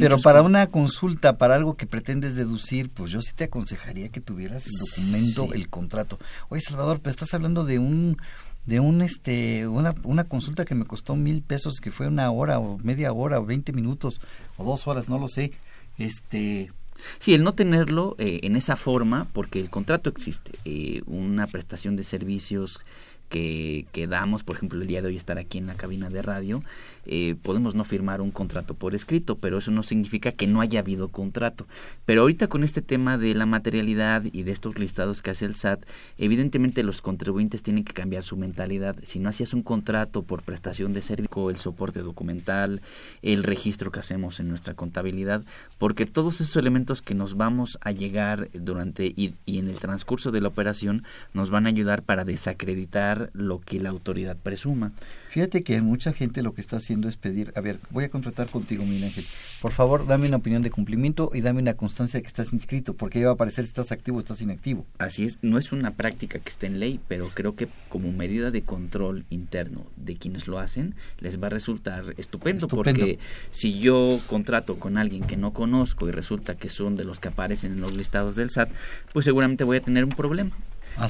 Pero 0.00 0.18
para 0.18 0.40
una 0.40 0.66
consulta, 0.68 1.36
para 1.36 1.56
algo 1.56 1.76
que 1.76 1.86
pretendes 1.86 2.34
deducir, 2.34 2.88
pues 2.88 3.10
yo 3.10 3.20
sí 3.20 3.32
te 3.34 3.44
aconsejaría 3.44 4.08
que 4.08 4.22
tuvieras 4.22 4.66
el 4.66 4.72
documento, 4.78 5.52
el 5.52 5.68
contrato. 5.68 6.18
Oye, 6.48 6.62
Salvador, 6.62 7.00
pero 7.00 7.10
estás 7.10 7.34
hablando 7.34 7.64
de 7.64 7.78
un 7.78 8.16
de 8.64 8.78
un 8.78 9.02
este 9.02 9.66
una, 9.66 9.92
una 10.04 10.22
consulta 10.22 10.64
que 10.64 10.76
me 10.76 10.84
costó 10.84 11.16
mil 11.16 11.42
pesos 11.42 11.80
que 11.82 11.90
fue 11.90 12.06
una 12.06 12.30
hora 12.30 12.60
o 12.60 12.78
media 12.78 13.12
hora 13.12 13.40
o 13.40 13.44
veinte 13.44 13.72
minutos 13.72 14.20
o 14.56 14.62
dos 14.64 14.86
horas 14.86 15.08
no 15.08 15.18
lo 15.18 15.26
sé 15.26 15.50
este 15.98 16.70
Sí, 17.18 17.34
el 17.34 17.42
no 17.42 17.54
tenerlo 17.54 18.14
eh, 18.18 18.40
en 18.42 18.56
esa 18.56 18.76
forma, 18.76 19.26
porque 19.32 19.60
el 19.60 19.70
contrato 19.70 20.10
existe, 20.10 20.52
eh, 20.64 21.02
una 21.06 21.46
prestación 21.46 21.96
de 21.96 22.04
servicios 22.04 22.80
que, 23.28 23.86
que, 23.92 24.06
damos, 24.06 24.44
por 24.44 24.56
ejemplo, 24.56 24.80
el 24.80 24.86
día 24.86 25.00
de 25.00 25.08
hoy 25.08 25.16
estar 25.16 25.38
aquí 25.38 25.58
en 25.58 25.66
la 25.66 25.74
cabina 25.74 26.10
de 26.10 26.22
radio, 26.22 26.62
eh, 27.06 27.36
podemos 27.42 27.74
no 27.74 27.84
firmar 27.84 28.20
un 28.20 28.30
contrato 28.30 28.74
por 28.74 28.94
escrito, 28.94 29.38
pero 29.38 29.58
eso 29.58 29.70
no 29.70 29.82
significa 29.82 30.32
que 30.32 30.46
no 30.46 30.60
haya 30.60 30.80
habido 30.80 31.08
contrato. 31.08 31.66
Pero 32.04 32.22
ahorita 32.22 32.48
con 32.48 32.64
este 32.64 32.82
tema 32.82 33.18
de 33.18 33.34
la 33.34 33.46
materialidad 33.46 34.24
y 34.30 34.42
de 34.42 34.52
estos 34.52 34.78
listados 34.78 35.22
que 35.22 35.30
hace 35.30 35.46
el 35.46 35.54
SAT, 35.54 35.84
evidentemente 36.18 36.82
los 36.82 37.00
contribuyentes 37.00 37.62
tienen 37.62 37.84
que 37.84 37.94
cambiar 37.94 38.24
su 38.24 38.36
mentalidad. 38.36 38.96
Si 39.04 39.18
no 39.18 39.28
hacías 39.28 39.54
un 39.54 39.62
contrato 39.62 40.22
por 40.22 40.42
prestación 40.42 40.92
de 40.92 41.00
servicio, 41.02 41.22
el 41.50 41.56
soporte 41.56 42.00
documental, 42.00 42.82
el 43.22 43.44
registro 43.44 43.90
que 43.90 44.00
hacemos 44.00 44.40
en 44.40 44.48
nuestra 44.48 44.74
contabilidad, 44.74 45.44
porque 45.78 46.06
todos 46.06 46.40
esos 46.40 46.56
elementos 46.56 47.00
que 47.00 47.14
nos 47.14 47.36
vamos 47.36 47.78
a 47.80 47.92
llegar 47.92 48.48
durante 48.52 49.06
y, 49.06 49.34
y 49.46 49.58
en 49.58 49.68
el 49.68 49.78
transcurso 49.78 50.30
de 50.30 50.40
la 50.40 50.48
operación 50.48 51.04
nos 51.32 51.50
van 51.50 51.66
a 51.66 51.68
ayudar 51.68 52.02
para 52.02 52.24
desacreditar 52.24 53.30
lo 53.34 53.60
que 53.60 53.80
la 53.80 53.90
autoridad 53.90 54.36
presuma. 54.36 54.92
Fíjate 55.28 55.62
que 55.62 55.80
mucha 55.80 56.12
gente 56.12 56.42
lo 56.42 56.54
que 56.54 56.60
está 56.60 56.76
haciendo 56.76 56.91
es 57.08 57.16
pedir, 57.16 57.52
a 57.56 57.60
ver, 57.60 57.78
voy 57.90 58.04
a 58.04 58.08
contratar 58.08 58.48
contigo, 58.48 58.84
Miguel 58.84 59.04
Ángel. 59.04 59.24
Por 59.60 59.72
favor, 59.72 60.06
dame 60.06 60.28
una 60.28 60.36
opinión 60.36 60.62
de 60.62 60.70
cumplimiento 60.70 61.30
y 61.32 61.40
dame 61.40 61.60
una 61.60 61.74
constancia 61.74 62.18
de 62.18 62.22
que 62.22 62.28
estás 62.28 62.52
inscrito, 62.52 62.94
porque 62.94 63.18
ahí 63.18 63.24
va 63.24 63.30
a 63.30 63.34
aparecer 63.34 63.64
si 63.64 63.68
estás 63.68 63.92
activo 63.92 64.16
o 64.16 64.20
estás 64.20 64.40
inactivo. 64.42 64.86
Así 64.98 65.24
es, 65.24 65.38
no 65.42 65.58
es 65.58 65.72
una 65.72 65.92
práctica 65.92 66.38
que 66.38 66.50
esté 66.50 66.66
en 66.66 66.80
ley, 66.80 67.00
pero 67.08 67.30
creo 67.32 67.56
que 67.56 67.68
como 67.88 68.12
medida 68.12 68.50
de 68.50 68.62
control 68.62 69.24
interno 69.30 69.86
de 69.96 70.16
quienes 70.16 70.46
lo 70.46 70.58
hacen, 70.58 70.94
les 71.18 71.42
va 71.42 71.46
a 71.46 71.50
resultar 71.50 72.14
estupendo, 72.16 72.68
porque 72.68 73.18
si 73.50 73.78
yo 73.78 74.18
contrato 74.26 74.78
con 74.78 74.98
alguien 74.98 75.24
que 75.24 75.36
no 75.36 75.52
conozco 75.52 76.08
y 76.08 76.12
resulta 76.12 76.56
que 76.56 76.68
son 76.68 76.96
de 76.96 77.04
los 77.04 77.20
que 77.20 77.28
aparecen 77.28 77.72
en 77.72 77.80
los 77.80 77.94
listados 77.94 78.36
del 78.36 78.50
SAT, 78.50 78.70
pues 79.12 79.24
seguramente 79.24 79.64
voy 79.64 79.78
a 79.78 79.82
tener 79.82 80.04
un 80.04 80.10
problema. 80.10 80.56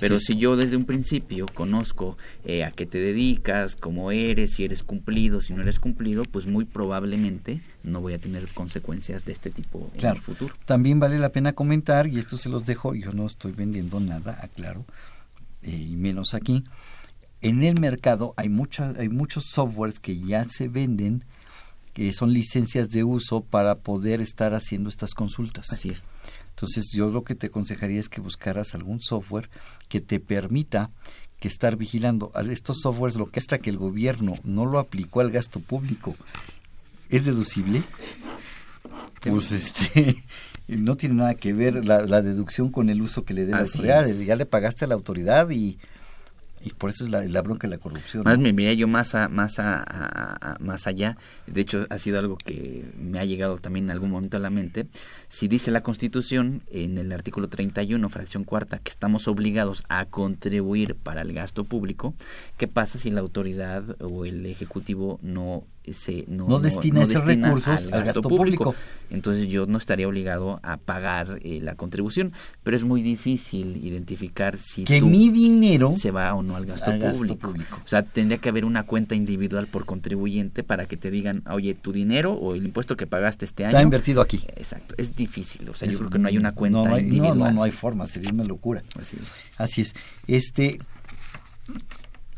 Pero 0.00 0.18
si 0.18 0.36
yo 0.36 0.56
desde 0.56 0.76
un 0.76 0.84
principio 0.84 1.46
conozco 1.46 2.16
eh, 2.44 2.64
a 2.64 2.70
qué 2.70 2.86
te 2.86 2.98
dedicas, 2.98 3.76
cómo 3.76 4.10
eres, 4.10 4.52
si 4.52 4.64
eres 4.64 4.82
cumplido, 4.82 5.40
si 5.40 5.52
no 5.52 5.62
eres 5.62 5.78
cumplido, 5.78 6.22
pues 6.24 6.46
muy 6.46 6.64
probablemente 6.64 7.60
no 7.82 8.00
voy 8.00 8.14
a 8.14 8.18
tener 8.18 8.46
consecuencias 8.48 9.24
de 9.24 9.32
este 9.32 9.50
tipo 9.50 9.90
en 9.94 10.06
el 10.06 10.20
futuro. 10.20 10.54
También 10.64 11.00
vale 11.00 11.18
la 11.18 11.30
pena 11.30 11.52
comentar, 11.52 12.06
y 12.06 12.18
esto 12.18 12.36
se 12.38 12.48
los 12.48 12.64
dejo, 12.64 12.94
yo 12.94 13.12
no 13.12 13.26
estoy 13.26 13.52
vendiendo 13.52 14.00
nada, 14.00 14.38
aclaro, 14.40 14.84
eh, 15.62 15.70
y 15.70 15.96
menos 15.96 16.34
aquí. 16.34 16.64
En 17.40 17.64
el 17.64 17.80
mercado 17.80 18.34
hay, 18.36 18.48
mucha, 18.48 18.94
hay 18.98 19.08
muchos 19.08 19.46
softwares 19.46 19.98
que 19.98 20.18
ya 20.18 20.46
se 20.48 20.68
venden 20.68 21.24
que 21.92 22.12
son 22.12 22.32
licencias 22.32 22.88
de 22.88 23.04
uso 23.04 23.42
para 23.42 23.74
poder 23.76 24.20
estar 24.20 24.54
haciendo 24.54 24.88
estas 24.88 25.12
consultas. 25.14 25.72
Así 25.72 25.90
es. 25.90 26.06
Entonces 26.54 26.92
yo 26.92 27.10
lo 27.10 27.24
que 27.24 27.34
te 27.34 27.48
aconsejaría 27.48 28.00
es 28.00 28.08
que 28.08 28.20
buscaras 28.20 28.74
algún 28.74 29.00
software 29.00 29.50
que 29.88 30.00
te 30.00 30.20
permita 30.20 30.90
que 31.40 31.48
estar 31.48 31.76
vigilando. 31.76 32.30
Estos 32.48 32.80
softwares 32.82 33.16
lo 33.16 33.26
que 33.26 33.40
hasta 33.40 33.58
que 33.58 33.70
el 33.70 33.78
gobierno 33.78 34.34
no 34.44 34.64
lo 34.64 34.78
aplicó 34.78 35.20
al 35.20 35.30
gasto 35.30 35.60
público 35.60 36.14
es 37.08 37.24
deducible. 37.24 37.82
Pues 39.20 39.52
este 39.52 40.24
no 40.68 40.96
tiene 40.96 41.16
nada 41.16 41.34
que 41.34 41.52
ver 41.52 41.84
la, 41.84 42.22
deducción 42.22 42.70
con 42.70 42.90
el 42.90 43.02
uso 43.02 43.24
que 43.24 43.34
le 43.34 43.44
dé 43.44 43.52
la 43.52 43.60
autoridad. 43.60 44.06
Ya 44.08 44.36
le 44.36 44.46
pagaste 44.46 44.84
a 44.84 44.88
la 44.88 44.94
autoridad 44.94 45.50
y 45.50 45.78
y 46.64 46.70
por 46.70 46.90
eso 46.90 47.04
es 47.04 47.10
la, 47.10 47.42
bronca 47.42 47.66
de 47.66 47.76
la 47.76 47.78
corrupción. 47.78 48.22
Más 48.24 48.38
me 48.38 48.52
miré 48.52 48.76
yo 48.76 48.88
más 48.88 49.14
a, 49.14 49.28
más 49.28 49.58
a, 49.58 50.56
más 50.60 50.86
allá. 50.86 51.16
De 51.46 51.60
hecho, 51.60 51.86
ha 51.90 51.98
sido 51.98 52.18
algo 52.18 52.36
que 52.36 52.84
me 52.98 53.18
ha 53.18 53.24
llegado 53.24 53.58
también 53.58 53.86
en 53.86 53.90
algún 53.90 54.10
momento 54.10 54.36
a 54.36 54.40
la 54.40 54.50
mente. 54.50 54.86
Si 55.28 55.48
dice 55.48 55.70
la 55.70 55.82
Constitución 55.82 56.62
en 56.70 56.98
el 56.98 57.12
artículo 57.12 57.48
31, 57.48 58.08
fracción 58.08 58.44
cuarta, 58.44 58.78
que 58.78 58.90
estamos 58.90 59.28
obligados 59.28 59.84
a 59.88 60.06
contribuir 60.06 60.94
para 60.94 61.22
el 61.22 61.32
gasto 61.32 61.64
público, 61.64 62.14
¿qué 62.56 62.68
pasa 62.68 62.98
si 62.98 63.10
la 63.10 63.20
autoridad 63.20 63.96
o 64.00 64.24
el 64.24 64.46
ejecutivo 64.46 65.18
no 65.22 65.64
no, 66.28 66.60
destina 66.60 67.02
esos 67.02 67.24
recursos 67.24 67.88
al 67.92 68.04
gasto, 68.04 68.22
público. 68.22 68.74
Entonces 69.10 69.48
yo 69.48 69.66
no 69.66 69.78
estaría 69.78 70.06
obligado 70.08 70.60
a 70.62 70.76
pagar 70.76 71.40
eh, 71.42 71.60
la 71.60 71.74
contribución, 71.74 72.32
pero 72.62 72.76
es 72.76 72.84
muy 72.84 73.02
difícil 73.02 73.84
identificar 73.84 74.56
si 74.58 74.84
que 74.84 75.02
mi 75.02 75.28
dinero 75.30 75.94
se 75.96 76.10
va 76.10 76.32
o 76.34 76.42
no 76.42 76.56
al 76.56 76.66
gasto, 76.66 76.92
público. 77.12 77.54
O 77.84 77.88
sea, 77.88 78.02
tendría 78.02 78.38
que 78.38 78.48
haber 78.48 78.64
una 78.64 78.84
cuenta 78.84 79.14
individual 79.14 79.66
por 79.66 79.84
contribuyente 79.84 80.62
para 80.62 80.86
que 80.86 80.96
te 80.96 81.10
digan, 81.10 81.42
oye, 81.50 81.74
tu 81.74 81.92
dinero 81.92 82.32
o 82.32 82.54
el 82.54 82.64
impuesto 82.64 82.96
que 82.96 83.06
pagaste 83.06 83.44
este 83.44 83.64
año 83.64 83.70
está 83.70 83.82
invertido 83.82 84.22
aquí. 84.22 84.40
Exacto, 84.56 84.94
es 84.98 85.14
difícil. 85.16 85.68
O 85.68 85.74
sea, 85.74 85.88
yo 85.88 85.98
creo 85.98 86.10
que 86.10 86.18
no 86.18 86.28
hay 86.28 86.38
una 86.38 86.52
cuenta 86.52 86.82
no, 86.82 86.98
individual. 86.98 87.38
No, 87.38 87.44
no, 87.46 87.52
no 87.52 87.62
hay 87.64 87.72
forma, 87.72 88.06
sería 88.06 88.30
una 88.30 88.44
locura. 88.44 88.82
Así 88.98 89.16
es. 89.20 89.28
Así 89.58 89.82
es. 89.82 89.94
Este 90.26 90.78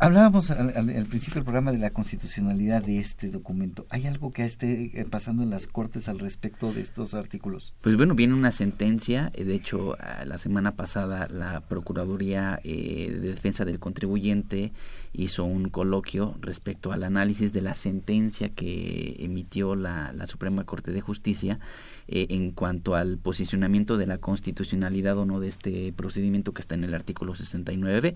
Hablábamos 0.05 0.51
al, 0.51 0.69
al- 0.77 0.91
al 0.91 1.07
principio 1.07 1.37
del 1.37 1.45
programa 1.45 1.73
de 1.73 1.79
la 1.79 1.91
constitucionalidad 1.91 2.83
de 2.83 2.99
este 2.99 3.29
documento. 3.29 3.87
¿Hay 3.89 4.07
algo 4.07 4.33
que 4.33 4.45
esté 4.45 5.01
eh, 5.01 5.05
pasando 5.11 5.43
en 5.43 5.51
las 5.51 5.67
Cortes 5.67 6.09
al 6.09 6.19
respecto 6.19 6.73
de 6.73 6.83
estos 6.83 7.15
artículos? 7.15 7.75
Pues 7.81 7.97
bueno, 7.97 8.15
viene 8.15 8.35
una 8.35 8.51
sentencia. 8.51 9.31
eh, 9.35 9.45
De 9.45 9.55
hecho, 9.55 9.97
la 10.27 10.37
semana 10.39 10.77
pasada 10.77 11.27
la 11.29 11.61
Procuraduría 11.63 12.61
eh, 12.65 13.11
de 13.11 13.29
Defensa 13.31 13.65
del 13.65 13.79
Contribuyente 13.79 14.73
hizo 15.15 15.45
un 15.45 15.69
coloquio 15.69 16.35
respecto 16.41 16.93
al 16.93 17.05
análisis 17.05 17.53
de 17.53 17.62
la 17.62 17.75
sentencia 17.75 18.49
que 18.49 19.17
emitió 19.21 19.77
la, 19.77 20.12
la 20.12 20.27
Suprema 20.27 20.65
Corte 20.65 20.91
de 20.91 21.01
Justicia 21.01 21.61
eh, 22.09 22.27
en 22.31 22.51
cuanto 22.51 22.97
al 22.97 23.17
posicionamiento 23.17 23.97
de 23.97 24.07
la 24.07 24.19
constitucionalidad 24.19 25.17
o 25.17 25.25
no 25.25 25.39
de 25.39 25.49
este 25.49 25.93
procedimiento 25.93 26.53
que 26.53 26.61
está 26.61 26.75
en 26.75 26.85
el 26.85 26.95
artículo 26.95 27.35
69. 27.35 28.15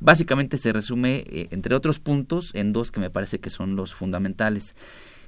Básicamente 0.00 0.56
se 0.56 0.72
resume, 0.72 1.24
eh, 1.28 1.48
entre 1.50 1.74
otros 1.74 1.98
puntos, 2.00 2.54
en 2.54 2.72
dos 2.72 2.90
que 2.90 3.00
me 3.00 3.10
parece 3.10 3.38
que 3.38 3.50
son 3.50 3.76
los 3.76 3.94
fundamentales. 3.94 4.74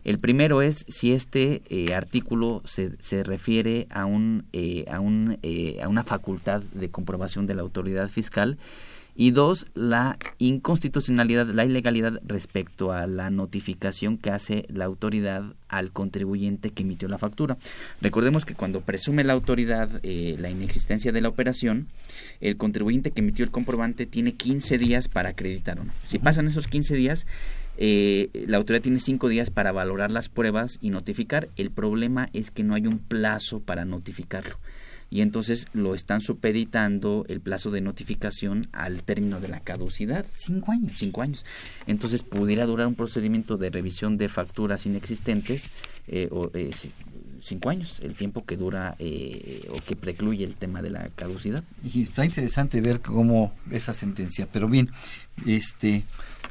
El 0.02 0.18
primero 0.18 0.62
es 0.62 0.86
si 0.88 1.12
este 1.12 1.60
eh, 1.68 1.94
artículo 1.94 2.62
se, 2.64 2.96
se 2.98 3.22
refiere 3.22 3.86
a, 3.90 4.06
un, 4.06 4.46
a, 4.90 4.98
un, 4.98 5.38
a 5.82 5.88
una 5.88 6.02
facultad 6.02 6.62
de 6.62 6.90
comprobación 6.90 7.46
de 7.46 7.54
la 7.54 7.60
autoridad 7.60 8.08
fiscal 8.08 8.56
y 9.20 9.32
dos, 9.32 9.66
la 9.74 10.16
inconstitucionalidad, 10.38 11.46
la 11.48 11.66
ilegalidad 11.66 12.22
respecto 12.24 12.90
a 12.90 13.06
la 13.06 13.28
notificación 13.28 14.16
que 14.16 14.30
hace 14.30 14.64
la 14.70 14.86
autoridad 14.86 15.42
al 15.68 15.92
contribuyente 15.92 16.70
que 16.70 16.84
emitió 16.84 17.06
la 17.06 17.18
factura. 17.18 17.58
Recordemos 18.00 18.46
que 18.46 18.54
cuando 18.54 18.80
presume 18.80 19.22
la 19.24 19.34
autoridad 19.34 19.90
eh, 20.04 20.36
la 20.38 20.48
inexistencia 20.48 21.12
de 21.12 21.20
la 21.20 21.28
operación, 21.28 21.88
el 22.40 22.56
contribuyente 22.56 23.10
que 23.10 23.20
emitió 23.20 23.44
el 23.44 23.50
comprobante 23.50 24.06
tiene 24.06 24.32
15 24.32 24.78
días 24.78 25.08
para 25.08 25.28
acreditar 25.28 25.78
o 25.80 25.84
no. 25.84 25.92
Si 26.04 26.18
pasan 26.18 26.46
esos 26.46 26.66
15 26.66 26.94
días, 26.94 27.26
eh, 27.76 28.30
la 28.46 28.56
autoridad 28.56 28.82
tiene 28.82 29.00
cinco 29.00 29.28
días 29.28 29.50
para 29.50 29.70
valorar 29.70 30.10
las 30.10 30.30
pruebas 30.30 30.78
y 30.80 30.88
notificar. 30.88 31.50
El 31.56 31.70
problema 31.70 32.30
es 32.32 32.50
que 32.50 32.64
no 32.64 32.74
hay 32.74 32.86
un 32.86 32.98
plazo 32.98 33.60
para 33.60 33.84
notificarlo. 33.84 34.56
Y 35.10 35.22
entonces 35.22 35.66
lo 35.72 35.96
están 35.96 36.20
supeditando 36.20 37.24
el 37.28 37.40
plazo 37.40 37.70
de 37.72 37.80
notificación 37.80 38.68
al 38.72 39.02
término 39.02 39.40
de 39.40 39.48
la 39.48 39.58
caducidad. 39.60 40.24
Cinco 40.36 40.70
años. 40.70 40.92
Cinco 40.98 41.22
años. 41.22 41.44
Entonces 41.88 42.22
pudiera 42.22 42.64
durar 42.64 42.86
un 42.86 42.94
procedimiento 42.94 43.56
de 43.56 43.70
revisión 43.70 44.16
de 44.18 44.28
facturas 44.28 44.86
inexistentes 44.86 45.68
eh, 46.06 46.28
o, 46.30 46.50
eh, 46.54 46.70
ci- 46.70 46.92
cinco 47.40 47.70
años, 47.70 47.98
el 48.04 48.14
tiempo 48.14 48.44
que 48.44 48.56
dura 48.56 48.94
eh, 48.98 49.66
o 49.70 49.80
que 49.84 49.96
precluye 49.96 50.44
el 50.44 50.54
tema 50.54 50.80
de 50.82 50.90
la 50.90 51.08
caducidad. 51.16 51.64
Y 51.82 52.02
está 52.02 52.24
interesante 52.24 52.80
ver 52.80 53.00
cómo 53.00 53.52
esa 53.70 53.92
sentencia. 53.92 54.46
Pero 54.52 54.68
bien, 54.68 54.90
este, 55.46 56.04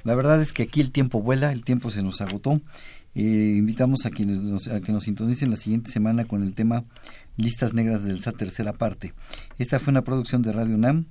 la 0.04 0.16
verdad 0.16 0.42
es 0.42 0.52
que 0.52 0.64
aquí 0.64 0.82
el 0.82 0.92
tiempo 0.92 1.22
vuela, 1.22 1.52
el 1.54 1.64
tiempo 1.64 1.92
se 1.92 2.02
nos 2.04 2.20
agotó. 2.22 2.60
Eh, 3.16 3.56
invitamos 3.58 4.06
a 4.06 4.10
quienes 4.12 4.38
nos, 4.38 4.68
a 4.68 4.80
que 4.82 4.92
nos 4.92 5.04
sintonicen 5.04 5.50
la 5.50 5.56
siguiente 5.58 5.92
semana 5.92 6.26
con 6.26 6.44
el 6.44 6.54
tema 6.54 6.84
Listas 7.38 7.74
Negras 7.74 8.04
del 8.06 8.22
SAT 8.22 8.38
tercera 8.38 8.74
parte. 8.74 9.14
Esta 9.58 9.80
fue 9.80 9.92
una 9.92 10.04
producción 10.04 10.42
de 10.42 10.52
Radio 10.52 10.76
UNAM. 10.76 11.06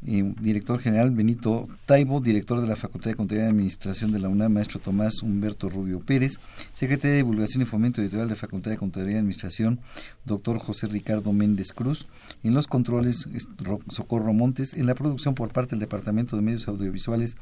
Director 0.00 0.78
general 0.78 1.10
Benito 1.10 1.66
Taibo, 1.84 2.20
director 2.20 2.60
de 2.60 2.68
la 2.68 2.76
Facultad 2.76 3.10
de 3.10 3.16
Contaduría 3.16 3.46
y 3.46 3.50
Administración 3.50 4.12
de 4.12 4.20
la 4.20 4.28
UNAM, 4.28 4.52
maestro 4.52 4.78
Tomás 4.78 5.24
Humberto 5.24 5.68
Rubio 5.68 5.98
Pérez, 5.98 6.38
secretario 6.72 7.10
de 7.10 7.16
Divulgación 7.16 7.62
y 7.62 7.66
Fomento 7.66 8.00
Editorial 8.00 8.28
de 8.28 8.34
la 8.36 8.40
Facultad 8.40 8.70
de 8.70 8.76
Contaduría 8.76 9.16
y 9.16 9.18
Administración, 9.18 9.80
doctor 10.24 10.58
José 10.60 10.86
Ricardo 10.86 11.32
Méndez 11.32 11.72
Cruz, 11.72 12.06
en 12.44 12.54
los 12.54 12.68
controles 12.68 13.26
es 13.34 13.48
Ro- 13.58 13.80
Socorro 13.90 14.32
Montes, 14.32 14.72
en 14.74 14.86
la 14.86 14.94
producción 14.94 15.34
por 15.34 15.48
parte 15.52 15.70
del 15.70 15.80
Departamento 15.80 16.36
de 16.36 16.42
Medios 16.42 16.68
Audiovisuales 16.68 17.36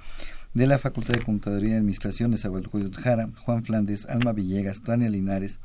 de 0.57 0.67
la 0.67 0.79
Facultad 0.79 1.13
de 1.13 1.23
Contaduría 1.23 1.73
y 1.73 1.75
Administración 1.75 2.31
de 2.31 2.39
Zahualcóyotl 2.39 2.99
Jara, 2.99 3.29
Juan 3.45 3.63
Flandes, 3.63 4.07
Alma 4.07 4.33
Villegas, 4.33 4.81
Tania 4.83 5.11
Linares, 5.11 5.61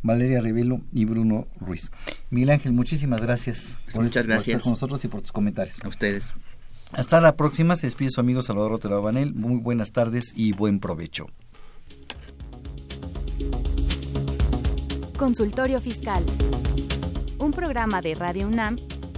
Valeria 0.00 0.40
Revelo 0.40 0.80
y 0.92 1.06
Bruno 1.06 1.48
Ruiz. 1.58 1.90
Miguel 2.30 2.50
Ángel, 2.50 2.72
muchísimas 2.72 3.20
gracias 3.20 3.78
Pues 3.84 3.96
por, 3.96 4.04
muchas 4.04 4.26
por 4.26 4.36
estar 4.36 4.36
gracias. 4.36 4.62
con 4.62 4.72
nosotros 4.74 5.04
y 5.04 5.08
por 5.08 5.22
tus 5.22 5.32
comentarios. 5.32 5.80
A 5.82 5.88
ustedes. 5.88 6.32
Hasta 6.92 7.20
la 7.20 7.34
próxima, 7.34 7.74
se 7.74 7.88
despide 7.88 8.10
su 8.10 8.20
amigo 8.20 8.40
Salvador 8.42 8.74
Otero 8.74 9.02
Banel. 9.02 9.34
Muy 9.34 9.58
buenas 9.58 9.90
tardes 9.90 10.32
y 10.36 10.52
buen 10.52 10.78
provecho. 10.78 11.26
Consultorio 15.16 15.80
Fiscal. 15.80 16.24
Un 17.40 17.50
programa 17.50 18.00
de 18.00 18.14
Radio 18.14 18.46
UNAM 18.46 18.76